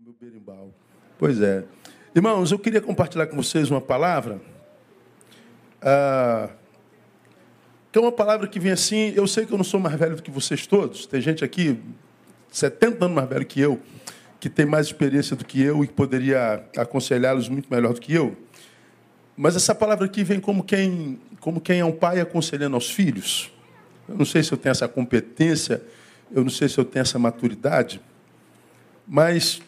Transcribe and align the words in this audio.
Meu 0.00 0.14
berimbau. 0.20 0.72
Pois 1.18 1.40
é. 1.40 1.64
Irmãos, 2.14 2.52
eu 2.52 2.58
queria 2.58 2.80
compartilhar 2.80 3.26
com 3.26 3.36
vocês 3.36 3.68
uma 3.68 3.80
palavra. 3.80 4.40
Ah, 5.82 6.50
que 7.90 7.98
é 7.98 8.02
uma 8.02 8.12
palavra 8.12 8.46
que 8.46 8.60
vem 8.60 8.70
assim. 8.70 9.12
Eu 9.16 9.26
sei 9.26 9.44
que 9.44 9.52
eu 9.52 9.56
não 9.56 9.64
sou 9.64 9.80
mais 9.80 9.96
velho 9.98 10.14
do 10.14 10.22
que 10.22 10.30
vocês 10.30 10.68
todos. 10.68 11.04
Tem 11.04 11.20
gente 11.20 11.44
aqui, 11.44 11.80
70 12.48 13.06
anos 13.06 13.16
mais 13.16 13.28
velho 13.28 13.44
que 13.44 13.60
eu, 13.60 13.80
que 14.38 14.48
tem 14.48 14.64
mais 14.64 14.86
experiência 14.86 15.34
do 15.34 15.44
que 15.44 15.60
eu 15.60 15.82
e 15.82 15.88
que 15.88 15.92
poderia 15.92 16.64
aconselhá-los 16.76 17.48
muito 17.48 17.68
melhor 17.68 17.92
do 17.92 18.00
que 18.00 18.14
eu. 18.14 18.36
Mas 19.36 19.56
essa 19.56 19.74
palavra 19.74 20.06
aqui 20.06 20.22
vem 20.22 20.38
como 20.38 20.62
quem, 20.62 21.18
como 21.40 21.60
quem 21.60 21.80
é 21.80 21.84
um 21.84 21.92
pai 21.92 22.20
aconselhando 22.20 22.76
aos 22.76 22.88
filhos. 22.88 23.52
Eu 24.08 24.16
não 24.16 24.24
sei 24.24 24.44
se 24.44 24.52
eu 24.52 24.58
tenho 24.58 24.70
essa 24.70 24.86
competência, 24.86 25.82
eu 26.30 26.44
não 26.44 26.50
sei 26.50 26.68
se 26.68 26.78
eu 26.78 26.84
tenho 26.84 27.02
essa 27.02 27.18
maturidade, 27.18 28.00
mas 29.06 29.60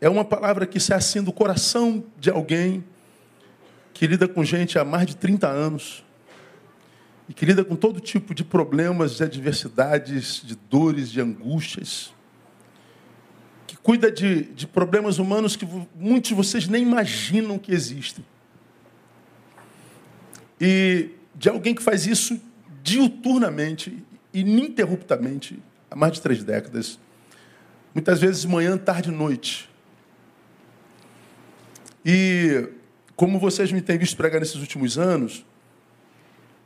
é 0.00 0.08
uma 0.08 0.24
palavra 0.24 0.66
que 0.66 0.80
sai 0.80 0.96
assim 0.96 1.22
do 1.22 1.32
coração 1.32 2.02
de 2.18 2.30
alguém 2.30 2.82
que 3.92 4.06
lida 4.06 4.26
com 4.26 4.42
gente 4.42 4.78
há 4.78 4.84
mais 4.84 5.06
de 5.06 5.14
30 5.14 5.46
anos 5.46 6.02
e 7.28 7.34
que 7.34 7.44
lida 7.44 7.62
com 7.62 7.76
todo 7.76 8.00
tipo 8.00 8.34
de 8.34 8.42
problemas, 8.42 9.16
de 9.16 9.22
adversidades, 9.22 10.42
de 10.44 10.56
dores, 10.56 11.10
de 11.10 11.20
angústias, 11.20 12.12
que 13.66 13.76
cuida 13.76 14.10
de, 14.10 14.46
de 14.46 14.66
problemas 14.66 15.18
humanos 15.18 15.54
que 15.54 15.68
muitos 15.94 16.30
de 16.30 16.34
vocês 16.34 16.66
nem 16.66 16.82
imaginam 16.82 17.58
que 17.58 17.72
existem. 17.72 18.24
E 20.60 21.10
de 21.34 21.48
alguém 21.48 21.74
que 21.74 21.82
faz 21.82 22.06
isso 22.06 22.40
diuturnamente, 22.82 24.02
ininterruptamente, 24.34 25.62
há 25.90 25.94
mais 25.94 26.14
de 26.14 26.20
três 26.20 26.42
décadas. 26.42 26.98
Muitas 27.94 28.18
vezes 28.18 28.44
manhã, 28.44 28.76
tarde 28.76 29.10
e 29.10 29.12
noite. 29.12 29.69
E 32.12 32.68
como 33.14 33.38
vocês 33.38 33.70
me 33.70 33.80
têm 33.80 33.96
visto 33.96 34.16
pregar 34.16 34.40
nesses 34.40 34.56
últimos 34.56 34.98
anos, 34.98 35.46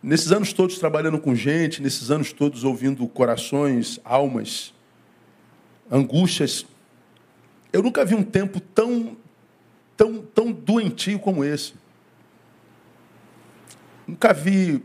nesses 0.03 0.33
anos 0.33 0.55
todos 0.55 0.79
trabalhando 0.79 1.19
com 1.19 1.35
gente, 1.35 1.83
nesses 1.83 2.11
anos 2.11 2.33
todos 2.33 2.65
ouvindo 2.65 3.07
corações, 3.07 4.01
almas, 4.07 4.73
angústias, 5.91 6.65
eu 7.75 7.83
nunca 7.83 8.07
vi 8.07 8.15
um 8.15 8.23
tempo 8.23 8.59
tão, 8.59 9.19
tão, 9.95 10.23
tão 10.23 10.51
doentio 10.51 11.19
como 11.19 11.45
esse. 11.45 11.75
Nunca 14.09 14.33
vi 14.33 14.83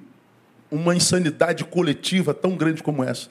uma 0.70 0.94
insanidade 0.94 1.64
coletiva 1.64 2.34
tão 2.34 2.58
grande 2.58 2.84
como 2.84 3.02
essa. 3.02 3.30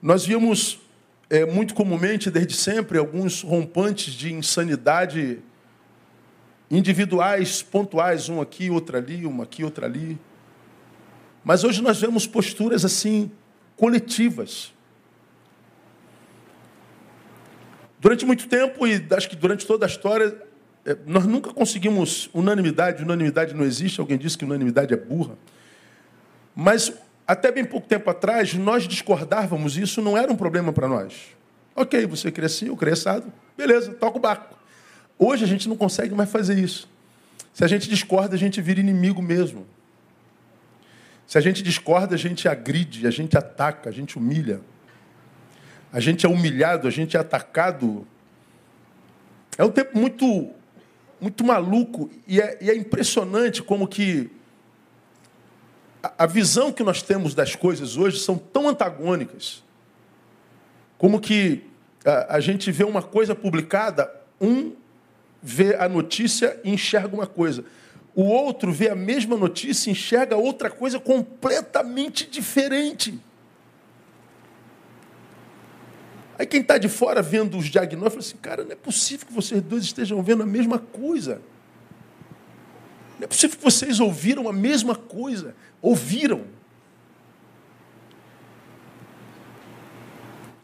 Nós 0.00 0.24
vimos 0.24 0.80
é, 1.28 1.44
muito 1.44 1.74
comumente, 1.74 2.30
desde 2.30 2.54
sempre, 2.54 2.96
alguns 2.96 3.42
rompantes 3.42 4.14
de 4.14 4.32
insanidade 4.32 5.42
individuais, 6.70 7.62
pontuais, 7.62 8.28
um 8.28 8.40
aqui, 8.40 8.70
outro 8.70 8.96
ali, 8.96 9.26
uma 9.26 9.44
aqui, 9.44 9.64
outra 9.64 9.86
ali. 9.86 10.18
Mas 11.42 11.64
hoje 11.64 11.82
nós 11.82 12.00
vemos 12.00 12.26
posturas 12.26 12.84
assim 12.84 13.30
coletivas. 13.76 14.72
Durante 17.98 18.24
muito 18.24 18.48
tempo, 18.48 18.86
e 18.86 19.04
acho 19.10 19.28
que 19.28 19.36
durante 19.36 19.66
toda 19.66 19.84
a 19.84 19.88
história, 19.88 20.40
é, 20.84 20.96
nós 21.06 21.26
nunca 21.26 21.52
conseguimos 21.52 22.30
unanimidade. 22.32 23.02
Unanimidade 23.02 23.54
não 23.54 23.64
existe, 23.64 24.00
alguém 24.00 24.16
disse 24.16 24.38
que 24.38 24.44
unanimidade 24.44 24.94
é 24.94 24.96
burra. 24.96 25.36
Mas 26.54 26.92
até 27.26 27.50
bem 27.50 27.64
pouco 27.64 27.86
tempo 27.86 28.08
atrás, 28.10 28.54
nós 28.54 28.88
discordávamos 28.88 29.76
e 29.76 29.82
isso 29.82 30.00
não 30.00 30.16
era 30.16 30.32
um 30.32 30.36
problema 30.36 30.72
para 30.72 30.88
nós. 30.88 31.36
Ok, 31.76 32.06
você 32.06 32.30
crescia, 32.30 32.68
eu 32.68 32.76
cresçado, 32.76 33.32
beleza, 33.56 33.92
toca 33.92 34.18
o 34.18 34.20
barco. 34.20 34.59
Hoje 35.22 35.44
a 35.44 35.46
gente 35.46 35.68
não 35.68 35.76
consegue 35.76 36.14
mais 36.14 36.30
fazer 36.30 36.58
isso. 36.58 36.88
Se 37.52 37.62
a 37.62 37.66
gente 37.66 37.90
discorda, 37.90 38.34
a 38.34 38.38
gente 38.38 38.58
vira 38.62 38.80
inimigo 38.80 39.20
mesmo. 39.20 39.66
Se 41.26 41.36
a 41.36 41.42
gente 41.42 41.62
discorda, 41.62 42.14
a 42.14 42.18
gente 42.18 42.48
agride, 42.48 43.06
a 43.06 43.10
gente 43.10 43.36
ataca, 43.36 43.90
a 43.90 43.92
gente 43.92 44.16
humilha. 44.16 44.62
A 45.92 46.00
gente 46.00 46.24
é 46.24 46.28
humilhado, 46.28 46.88
a 46.88 46.90
gente 46.90 47.18
é 47.18 47.20
atacado. 47.20 48.06
É 49.58 49.64
um 49.64 49.70
tempo 49.70 49.98
muito, 49.98 50.48
muito 51.20 51.44
maluco 51.44 52.10
e 52.26 52.40
é, 52.40 52.56
e 52.58 52.70
é 52.70 52.74
impressionante 52.74 53.62
como 53.62 53.86
que 53.86 54.30
a 56.16 56.24
visão 56.24 56.72
que 56.72 56.82
nós 56.82 57.02
temos 57.02 57.34
das 57.34 57.54
coisas 57.54 57.98
hoje 57.98 58.20
são 58.20 58.38
tão 58.38 58.66
antagônicas. 58.66 59.62
Como 60.96 61.20
que 61.20 61.62
a, 62.06 62.36
a 62.36 62.40
gente 62.40 62.72
vê 62.72 62.84
uma 62.84 63.02
coisa 63.02 63.34
publicada, 63.34 64.10
um 64.40 64.79
vê 65.42 65.74
a 65.76 65.88
notícia 65.88 66.58
e 66.64 66.70
enxerga 66.70 67.14
uma 67.14 67.26
coisa. 67.26 67.64
O 68.14 68.22
outro 68.22 68.72
vê 68.72 68.88
a 68.88 68.94
mesma 68.94 69.36
notícia 69.36 69.88
e 69.88 69.92
enxerga 69.92 70.36
outra 70.36 70.70
coisa 70.70 70.98
completamente 70.98 72.28
diferente. 72.28 73.18
Aí 76.38 76.46
quem 76.46 76.62
está 76.62 76.78
de 76.78 76.88
fora 76.88 77.20
vendo 77.20 77.58
os 77.58 77.66
diagnósticos 77.66 78.28
assim, 78.28 78.38
cara, 78.38 78.64
não 78.64 78.72
é 78.72 78.76
possível 78.76 79.26
que 79.26 79.32
vocês 79.32 79.60
dois 79.60 79.84
estejam 79.84 80.22
vendo 80.22 80.42
a 80.42 80.46
mesma 80.46 80.78
coisa. 80.78 81.42
Não 83.18 83.24
é 83.24 83.26
possível 83.26 83.58
que 83.58 83.62
vocês 83.62 84.00
ouviram 84.00 84.48
a 84.48 84.52
mesma 84.52 84.94
coisa. 84.94 85.54
Ouviram. 85.82 86.44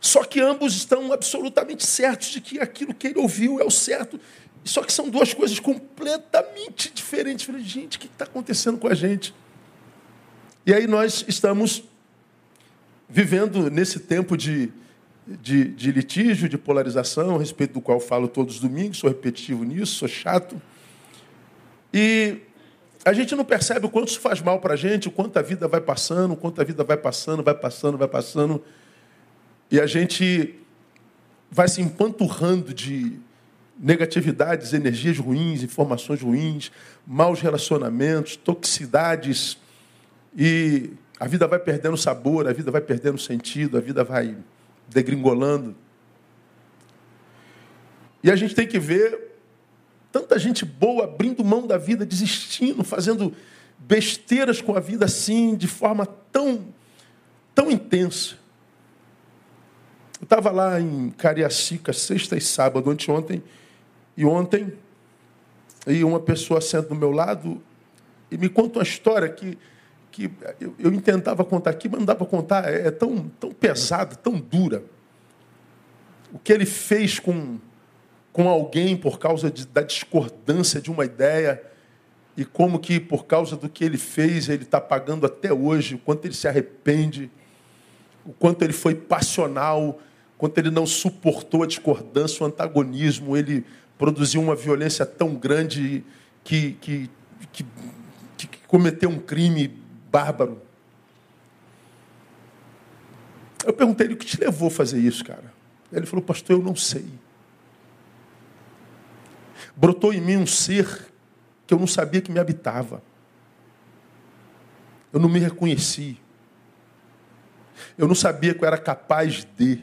Só 0.00 0.25
que 0.25 0.41
ambos 0.41 0.75
estão 0.75 1.12
absolutamente 1.12 1.84
certos 1.84 2.28
de 2.28 2.41
que 2.41 2.58
aquilo 2.58 2.94
que 2.94 3.08
ele 3.08 3.19
ouviu 3.19 3.60
é 3.60 3.64
o 3.64 3.70
certo. 3.70 4.19
Só 4.66 4.82
que 4.82 4.93
são 4.93 5.09
duas 5.09 5.32
coisas 5.32 5.60
completamente 5.60 6.93
diferentes. 6.93 7.47
falei, 7.47 7.62
gente, 7.62 7.97
o 7.97 8.00
que 8.00 8.06
está 8.06 8.25
acontecendo 8.25 8.78
com 8.78 8.88
a 8.88 8.94
gente? 8.94 9.34
E 10.66 10.75
aí 10.75 10.87
nós 10.87 11.25
estamos 11.28 11.84
vivendo 13.09 13.71
nesse 13.71 14.00
tempo 14.00 14.37
de, 14.37 14.72
de, 15.25 15.65
de 15.69 15.93
litígio, 15.93 16.49
de 16.49 16.59
polarização, 16.59 17.37
a 17.37 17.38
respeito 17.38 17.75
do 17.75 17.81
qual 17.81 18.00
falo 18.00 18.26
todos 18.26 18.56
os 18.56 18.60
domingos, 18.60 18.99
sou 18.99 19.09
repetitivo 19.09 19.62
nisso, 19.62 19.94
sou 19.94 20.09
chato. 20.09 20.60
E 21.94 22.38
a 23.05 23.12
gente 23.12 23.37
não 23.37 23.44
percebe 23.44 23.87
o 23.87 23.88
quanto 23.88 24.09
isso 24.09 24.19
faz 24.21 24.43
mal 24.43 24.59
para 24.59 24.75
a 24.75 24.76
gente, 24.76 25.06
o 25.06 25.12
quanto 25.12 25.38
a 25.38 25.43
vida 25.43 25.69
vai 25.69 25.81
passando, 25.81 26.32
o 26.32 26.37
quanto 26.37 26.60
a 26.60 26.65
vida 26.65 26.82
vai 26.82 26.97
passando, 26.97 27.43
vai 27.43 27.55
passando, 27.55 27.97
vai 27.97 28.09
passando. 28.09 28.65
E 29.71 29.78
a 29.81 29.87
gente 29.87 30.59
vai 31.49 31.69
se 31.69 31.81
empanturrando 31.81 32.75
de 32.75 33.21
negatividades, 33.78 34.72
energias 34.72 35.19
ruins, 35.19 35.62
informações 35.62 36.22
ruins, 36.22 36.72
maus 37.06 37.41
relacionamentos, 37.41 38.37
toxicidades. 38.37 39.59
E 40.37 40.91
a 41.19 41.26
vida 41.26 41.47
vai 41.47 41.59
perdendo 41.59 41.97
sabor, 41.97 42.48
a 42.48 42.53
vida 42.53 42.70
vai 42.70 42.81
perdendo 42.81 43.19
sentido, 43.19 43.76
a 43.76 43.81
vida 43.81 44.03
vai 44.03 44.37
degringolando. 44.88 45.75
E 48.22 48.31
a 48.31 48.37
gente 48.37 48.54
tem 48.54 48.66
que 48.66 48.78
ver 48.78 49.26
Tanta 50.16 50.38
gente 50.38 50.64
boa 50.64 51.04
abrindo 51.04 51.44
mão 51.44 51.66
da 51.66 51.76
vida, 51.76 52.06
desistindo, 52.06 52.82
fazendo 52.82 53.34
besteiras 53.78 54.62
com 54.62 54.75
a 54.75 54.81
vida 54.81 55.04
assim, 55.04 55.54
de 55.54 55.66
forma 55.66 56.06
tão, 56.06 56.69
tão 57.54 57.70
intensa. 57.70 58.37
Eu 60.19 60.25
estava 60.25 60.50
lá 60.50 60.81
em 60.81 61.10
Cariacica, 61.10 61.93
sexta 61.93 62.34
e 62.34 62.41
sábado, 62.41 62.91
anteontem, 62.91 63.43
e 64.16 64.25
ontem, 64.25 64.72
e 65.87 66.03
uma 66.03 66.21
pessoa 66.21 66.60
senta 66.60 66.88
do 66.88 66.94
meu 66.94 67.10
lado 67.10 67.62
e 68.31 68.37
me 68.37 68.49
conta 68.49 68.78
uma 68.78 68.82
história 68.82 69.28
que, 69.28 69.59
que 70.10 70.31
eu, 70.60 70.75
eu 70.78 71.00
tentava 71.00 71.44
contar 71.44 71.71
aqui, 71.71 71.88
mas 71.88 71.99
não 71.99 72.06
dá 72.06 72.15
para 72.15 72.26
contar, 72.26 72.72
é, 72.72 72.88
é 72.88 72.91
tão, 72.91 73.28
tão 73.41 73.53
pesada, 73.53 74.16
tão 74.16 74.34
dura. 74.38 74.82
O 76.32 76.38
que 76.38 76.53
ele 76.53 76.66
fez 76.66 77.19
com 77.21 77.58
com 78.37 78.50
alguém 78.50 78.94
por 78.94 79.19
causa 79.19 79.50
de, 79.50 79.67
da 79.67 79.81
discordância 79.81 80.79
de 80.79 80.90
uma 80.90 81.06
ideia 81.06 81.62
e 82.37 82.44
como 82.44 82.79
que 82.79 83.00
por 83.00 83.25
causa 83.25 83.56
do 83.56 83.67
que 83.67 83.82
ele 83.82 83.96
fez 83.96 84.50
ele 84.50 84.64
está 84.64 84.79
pagando 84.79 85.25
até 85.25 85.50
hoje, 85.50 85.94
o 85.94 85.99
quanto 85.99 86.26
ele 86.26 86.35
se 86.35 86.46
arrepende, 86.46 87.31
o 88.26 88.35
quanto 88.35 88.61
ele 88.61 88.75
foi 88.75 88.94
passional, 88.94 89.88
o 89.88 89.99
quanto 90.37 90.58
ele 90.58 90.70
não 90.70 90.85
suportou 90.85 91.62
a 91.62 91.67
discordância, 91.67 92.44
o 92.44 92.46
antagonismo, 92.46 93.38
ele 93.38 93.64
produziu 93.98 94.40
uma 94.40 94.54
violência 94.54 95.04
tão 95.06 95.34
grande 95.34 96.04
que, 96.44 96.72
que, 96.75 97.10
que, 97.52 97.66
que 98.37 98.48
cometeu 98.66 99.08
um 99.08 99.19
crime 99.19 99.69
bárbaro. 100.10 100.60
Eu 103.64 103.72
perguntei 103.72 104.06
ele 104.06 104.14
o 104.14 104.16
que 104.16 104.26
te 104.26 104.38
levou 104.40 104.69
a 104.69 104.70
fazer 104.70 104.98
isso, 104.98 105.25
cara. 105.25 105.52
Ele 105.93 106.06
falou, 106.06 106.25
pastor, 106.25 106.58
eu 106.58 106.62
não 106.62 106.76
sei 106.76 107.06
brotou 109.76 110.12
em 110.12 110.20
mim 110.20 110.38
um 110.38 110.46
ser 110.46 111.12
que 111.66 111.75
eu 111.75 111.78
não 111.78 111.87
sabia 111.87 112.22
que 112.22 112.32
me 112.32 112.40
habitava. 112.40 113.02
Eu 115.12 115.20
não 115.20 115.28
me 115.28 115.38
reconheci. 115.38 116.19
Eu 117.99 118.08
não 118.08 118.14
sabia 118.14 118.54
que 118.54 118.62
eu 118.62 118.66
era 118.66 118.78
capaz 118.78 119.46
de. 119.56 119.82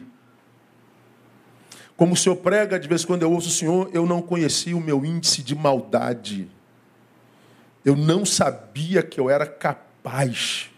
Como 1.95 2.13
o 2.13 2.17
senhor 2.17 2.35
prega, 2.37 2.79
de 2.79 2.87
vez 2.87 3.03
em 3.03 3.07
quando 3.07 3.21
eu 3.21 3.31
ouço 3.31 3.49
o 3.49 3.51
senhor, 3.51 3.89
eu 3.93 4.05
não 4.05 4.21
conhecia 4.21 4.75
o 4.75 4.81
meu 4.81 5.05
índice 5.05 5.43
de 5.43 5.55
maldade. 5.55 6.49
Eu 7.85 7.95
não 7.95 8.25
sabia 8.25 9.03
que 9.03 9.19
eu 9.19 9.29
era 9.29 9.45
capaz. 9.45 10.69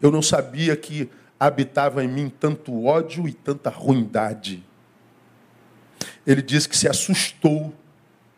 Eu 0.00 0.10
não 0.10 0.22
sabia 0.22 0.76
que 0.76 1.08
habitava 1.38 2.02
em 2.02 2.08
mim 2.08 2.28
tanto 2.28 2.84
ódio 2.84 3.28
e 3.28 3.32
tanta 3.32 3.70
ruindade. 3.70 4.64
Ele 6.26 6.42
diz 6.42 6.66
que 6.66 6.76
se 6.76 6.88
assustou 6.88 7.72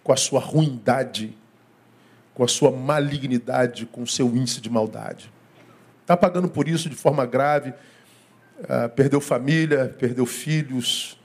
com 0.02 0.12
a 0.12 0.16
sua 0.16 0.40
ruindade, 0.40 1.36
com 2.34 2.44
a 2.44 2.48
sua 2.48 2.70
malignidade, 2.70 3.86
com 3.86 4.02
o 4.02 4.06
seu 4.06 4.28
índice 4.28 4.60
de 4.60 4.68
maldade. 4.68 5.32
Está 6.02 6.16
pagando 6.16 6.48
por 6.48 6.68
isso 6.68 6.88
de 6.88 6.96
forma 6.96 7.24
grave, 7.24 7.72
uh, 8.60 8.88
perdeu 8.94 9.20
família, 9.20 9.94
perdeu 9.98 10.26
filhos, 10.26 11.18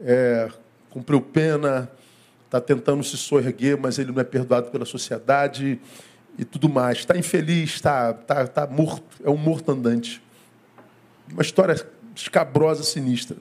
é, 0.00 0.48
cumpriu 0.90 1.20
pena, 1.20 1.90
está 2.44 2.60
tentando 2.60 3.02
se 3.02 3.16
soerguer, 3.16 3.78
mas 3.78 3.98
ele 3.98 4.12
não 4.12 4.20
é 4.20 4.24
perdoado 4.24 4.70
pela 4.70 4.84
sociedade 4.84 5.80
e 6.38 6.44
tudo 6.44 6.68
mais. 6.68 6.98
Está 6.98 7.16
infeliz, 7.16 7.74
está 7.74 8.12
tá, 8.12 8.46
tá 8.46 8.66
morto, 8.66 9.04
é 9.24 9.30
um 9.30 9.36
morto 9.36 9.72
andante. 9.72 10.22
Uma 11.30 11.42
história 11.42 11.74
escabrosa, 12.14 12.82
sinistra. 12.82 13.36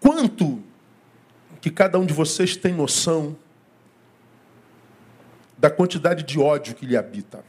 Quanto 0.00 0.62
que 1.60 1.70
cada 1.70 1.98
um 1.98 2.06
de 2.06 2.14
vocês 2.14 2.56
tem 2.56 2.72
noção 2.72 3.36
da 5.56 5.70
quantidade 5.70 6.22
de 6.22 6.38
ódio 6.38 6.74
que 6.74 6.86
lhe 6.86 6.96
habita? 6.96 7.44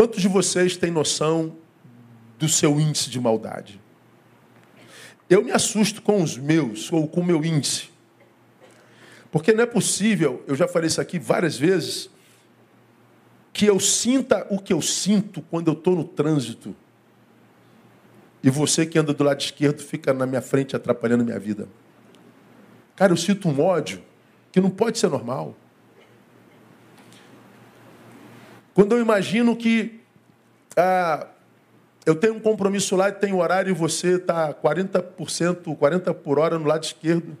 Quantos 0.00 0.22
de 0.22 0.28
vocês 0.28 0.78
têm 0.78 0.90
noção 0.90 1.58
do 2.38 2.48
seu 2.48 2.80
índice 2.80 3.10
de 3.10 3.20
maldade? 3.20 3.78
Eu 5.28 5.44
me 5.44 5.52
assusto 5.52 6.00
com 6.00 6.22
os 6.22 6.38
meus, 6.38 6.90
ou 6.90 7.06
com 7.06 7.20
o 7.20 7.24
meu 7.24 7.44
índice. 7.44 7.90
Porque 9.30 9.52
não 9.52 9.62
é 9.62 9.66
possível, 9.66 10.42
eu 10.46 10.56
já 10.56 10.66
falei 10.66 10.88
isso 10.88 11.02
aqui 11.02 11.18
várias 11.18 11.58
vezes, 11.58 12.08
que 13.52 13.66
eu 13.66 13.78
sinta 13.78 14.46
o 14.48 14.58
que 14.58 14.72
eu 14.72 14.80
sinto 14.80 15.42
quando 15.42 15.68
eu 15.68 15.74
estou 15.74 15.94
no 15.94 16.04
trânsito. 16.04 16.74
E 18.42 18.48
você 18.48 18.86
que 18.86 18.98
anda 18.98 19.12
do 19.12 19.22
lado 19.22 19.38
esquerdo 19.38 19.82
fica 19.82 20.14
na 20.14 20.24
minha 20.24 20.40
frente 20.40 20.74
atrapalhando 20.74 21.26
minha 21.26 21.38
vida. 21.38 21.68
Cara, 22.96 23.12
eu 23.12 23.18
sinto 23.18 23.50
um 23.50 23.60
ódio 23.60 24.02
que 24.50 24.62
não 24.62 24.70
pode 24.70 24.98
ser 24.98 25.10
normal. 25.10 25.54
Quando 28.80 28.92
eu 28.92 29.00
imagino 29.02 29.54
que 29.54 30.00
ah, 30.74 31.26
eu 32.06 32.14
tenho 32.14 32.32
um 32.32 32.40
compromisso 32.40 32.96
lá 32.96 33.10
e 33.10 33.12
tenho 33.12 33.36
horário 33.36 33.68
e 33.68 33.74
você 33.74 34.14
está 34.14 34.54
40%, 34.54 35.76
40 35.76 36.14
por 36.14 36.38
hora 36.38 36.58
no 36.58 36.64
lado 36.64 36.82
esquerdo, 36.82 37.36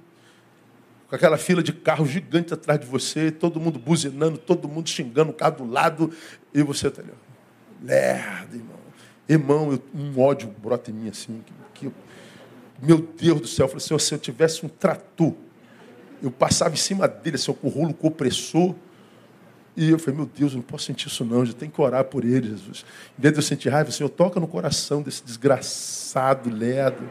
com 1.08 1.16
aquela 1.16 1.38
fila 1.38 1.62
de 1.62 1.72
carro 1.72 2.04
gigante 2.04 2.52
atrás 2.52 2.78
de 2.78 2.84
você, 2.84 3.30
todo 3.30 3.58
mundo 3.58 3.78
buzinando, 3.78 4.36
todo 4.36 4.68
mundo 4.68 4.90
xingando 4.90 5.30
o 5.30 5.32
carro 5.32 5.64
do 5.64 5.72
lado, 5.72 6.12
e 6.52 6.62
você 6.62 6.88
está 6.88 7.00
ali. 7.00 7.10
Lerdo, 7.82 8.56
irmão. 8.56 8.78
Irmão, 9.26 9.72
eu, 9.72 9.82
um 9.98 10.20
ódio 10.20 10.54
brota 10.62 10.90
em 10.90 10.94
mim 10.94 11.08
assim. 11.08 11.42
Que, 11.72 11.86
que, 11.86 11.94
meu 12.82 12.98
Deus 12.98 13.40
do 13.40 13.46
céu, 13.48 13.64
eu 13.64 13.68
falei 13.70 13.82
assim, 13.82 13.98
se 13.98 14.14
eu 14.14 14.18
tivesse 14.18 14.66
um 14.66 14.68
trator, 14.68 15.32
eu 16.22 16.30
passava 16.30 16.74
em 16.74 16.76
cima 16.76 17.08
dele, 17.08 17.36
assim, 17.36 17.50
com 17.50 17.66
o 17.66 17.70
rolo 17.70 17.94
compressor, 17.94 18.74
e 19.76 19.90
eu 19.90 19.98
falei, 19.98 20.16
meu 20.16 20.26
Deus, 20.26 20.52
eu 20.52 20.56
não 20.56 20.62
posso 20.62 20.84
sentir 20.84 21.06
isso 21.06 21.24
não, 21.24 21.44
já 21.46 21.52
tem 21.52 21.70
que 21.70 21.80
orar 21.80 22.04
por 22.04 22.24
ele, 22.24 22.48
Jesus. 22.48 22.84
Em 23.18 23.22
vez 23.22 23.32
de 23.32 23.38
eu 23.38 23.42
sentir 23.42 23.68
raiva, 23.68 23.90
Senhor, 23.90 24.08
toca 24.08 24.40
no 24.40 24.48
coração 24.48 25.00
desse 25.00 25.24
desgraçado, 25.24 26.50
lerdo. 26.50 27.08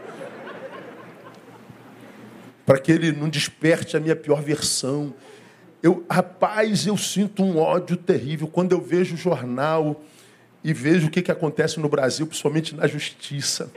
Para 2.65 2.77
que 2.77 2.91
ele 2.91 3.11
não 3.11 3.29
desperte 3.29 3.95
a 3.97 3.99
minha 3.99 4.15
pior 4.15 4.41
versão. 4.41 5.13
Eu, 5.81 6.05
rapaz, 6.09 6.85
eu 6.85 6.97
sinto 6.97 7.43
um 7.43 7.57
ódio 7.57 7.95
terrível 7.95 8.47
quando 8.47 8.73
eu 8.73 8.81
vejo 8.81 9.15
o 9.15 9.17
jornal 9.17 10.03
e 10.63 10.73
vejo 10.73 11.07
o 11.07 11.09
que, 11.09 11.21
que 11.21 11.31
acontece 11.31 11.79
no 11.79 11.87
Brasil, 11.87 12.27
principalmente 12.27 12.75
na 12.75 12.85
justiça. 12.85 13.71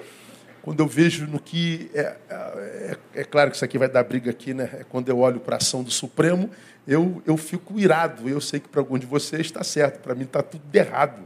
Quando 0.63 0.79
eu 0.79 0.87
vejo 0.87 1.27
no 1.27 1.41
que. 1.41 1.91
É, 1.93 2.17
é, 2.31 2.97
é 3.17 3.25
claro 3.25 3.51
que 3.51 3.57
isso 3.57 3.65
aqui 3.65 3.77
vai 3.77 3.89
dar 3.89 4.05
briga 4.05 4.31
aqui, 4.31 4.55
né? 4.55 4.71
É 4.73 4.85
quando 4.89 5.09
eu 5.09 5.19
olho 5.19 5.41
para 5.41 5.57
a 5.57 5.59
ação 5.59 5.83
do 5.83 5.91
Supremo, 5.91 6.49
eu, 6.87 7.21
eu 7.27 7.37
fico 7.37 7.81
irado. 7.81 8.29
Eu 8.29 8.41
sei 8.41 8.61
que 8.61 8.69
para 8.69 8.81
algum 8.81 8.97
de 8.97 9.05
vocês 9.05 9.43
está 9.43 9.65
certo, 9.65 10.01
para 10.01 10.15
mim 10.15 10.23
está 10.23 10.41
tudo 10.41 10.63
errado. 10.73 11.21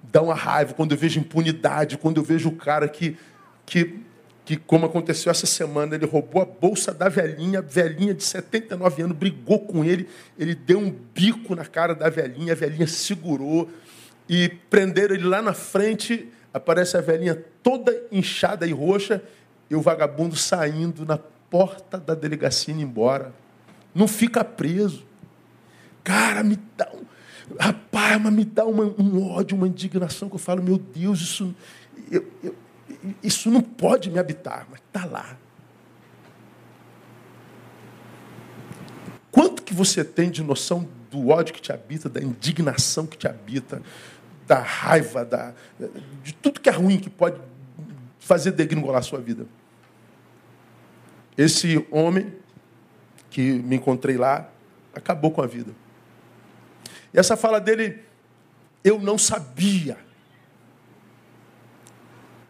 Dá 0.00 0.22
uma 0.22 0.34
raiva 0.34 0.74
quando 0.74 0.92
eu 0.92 0.98
vejo 0.98 1.18
impunidade, 1.18 1.98
quando 1.98 2.18
eu 2.18 2.22
vejo 2.22 2.48
o 2.50 2.56
cara 2.56 2.88
que, 2.88 3.18
que, 3.66 3.98
que, 4.44 4.56
como 4.56 4.86
aconteceu 4.86 5.30
essa 5.30 5.44
semana, 5.44 5.96
ele 5.96 6.06
roubou 6.06 6.40
a 6.40 6.46
bolsa 6.46 6.94
da 6.94 7.08
velhinha, 7.08 7.58
a 7.58 7.62
velhinha 7.62 8.14
de 8.14 8.22
79 8.22 9.02
anos, 9.02 9.16
brigou 9.16 9.58
com 9.58 9.84
ele, 9.84 10.08
ele 10.38 10.54
deu 10.54 10.78
um 10.78 10.94
bico 11.12 11.56
na 11.56 11.64
cara 11.64 11.96
da 11.96 12.08
velhinha, 12.08 12.52
a 12.52 12.56
velhinha 12.56 12.86
segurou 12.86 13.68
e 14.28 14.48
prenderam 14.70 15.16
ele 15.16 15.24
lá 15.24 15.42
na 15.42 15.52
frente. 15.52 16.28
Aparece 16.54 16.96
a 16.96 17.00
velhinha 17.00 17.44
toda 17.68 17.94
inchada 18.10 18.66
e 18.66 18.72
roxa 18.72 19.22
e 19.68 19.76
o 19.76 19.82
vagabundo 19.82 20.34
saindo 20.34 21.04
na 21.04 21.18
porta 21.18 21.98
da 21.98 22.14
delegacia 22.14 22.72
indo 22.72 22.82
embora. 22.82 23.30
Não 23.94 24.08
fica 24.08 24.42
preso. 24.42 25.04
Cara, 26.02 26.42
me 26.42 26.58
dá 26.74 26.90
um. 26.94 27.04
Rapaz, 27.60 28.22
mas 28.22 28.32
me 28.32 28.46
dá 28.46 28.64
uma, 28.64 28.84
um 28.98 29.30
ódio, 29.30 29.54
uma 29.54 29.68
indignação 29.68 30.30
que 30.30 30.36
eu 30.36 30.38
falo, 30.38 30.62
meu 30.62 30.78
Deus, 30.78 31.20
isso, 31.20 31.54
eu, 32.10 32.26
eu, 32.42 32.56
isso 33.22 33.50
não 33.50 33.60
pode 33.60 34.10
me 34.10 34.18
habitar, 34.18 34.66
mas 34.70 34.80
está 34.80 35.04
lá. 35.04 35.36
Quanto 39.30 39.62
que 39.62 39.74
você 39.74 40.02
tem 40.02 40.30
de 40.30 40.42
noção 40.42 40.88
do 41.10 41.28
ódio 41.28 41.52
que 41.52 41.60
te 41.60 41.70
habita, 41.70 42.08
da 42.08 42.22
indignação 42.22 43.06
que 43.06 43.18
te 43.18 43.28
habita, 43.28 43.82
da 44.46 44.58
raiva, 44.58 45.22
da, 45.22 45.52
de 46.22 46.32
tudo 46.32 46.60
que 46.60 46.70
é 46.70 46.72
ruim 46.72 46.98
que 46.98 47.10
pode 47.10 47.47
fazer 48.28 48.50
degringolar 48.50 48.98
a 48.98 49.02
sua 49.02 49.20
vida. 49.20 49.46
Esse 51.36 51.86
homem 51.90 52.34
que 53.30 53.40
me 53.40 53.76
encontrei 53.76 54.18
lá 54.18 54.50
acabou 54.94 55.30
com 55.30 55.40
a 55.40 55.46
vida. 55.46 55.74
E 57.14 57.18
essa 57.18 57.38
fala 57.38 57.58
dele, 57.58 58.04
eu 58.84 58.98
não 58.98 59.16
sabia 59.16 59.96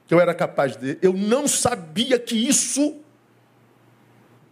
que 0.09 0.13
eu 0.13 0.21
era 0.21 0.35
capaz 0.35 0.77
de. 0.77 0.99
Eu 1.01 1.13
não 1.13 1.47
sabia 1.47 2.19
que 2.19 2.35
isso, 2.35 2.97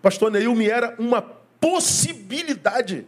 pastor 0.00 0.30
Neil, 0.30 0.54
me 0.54 0.70
era 0.70 0.94
uma 0.96 1.20
possibilidade. 1.20 3.04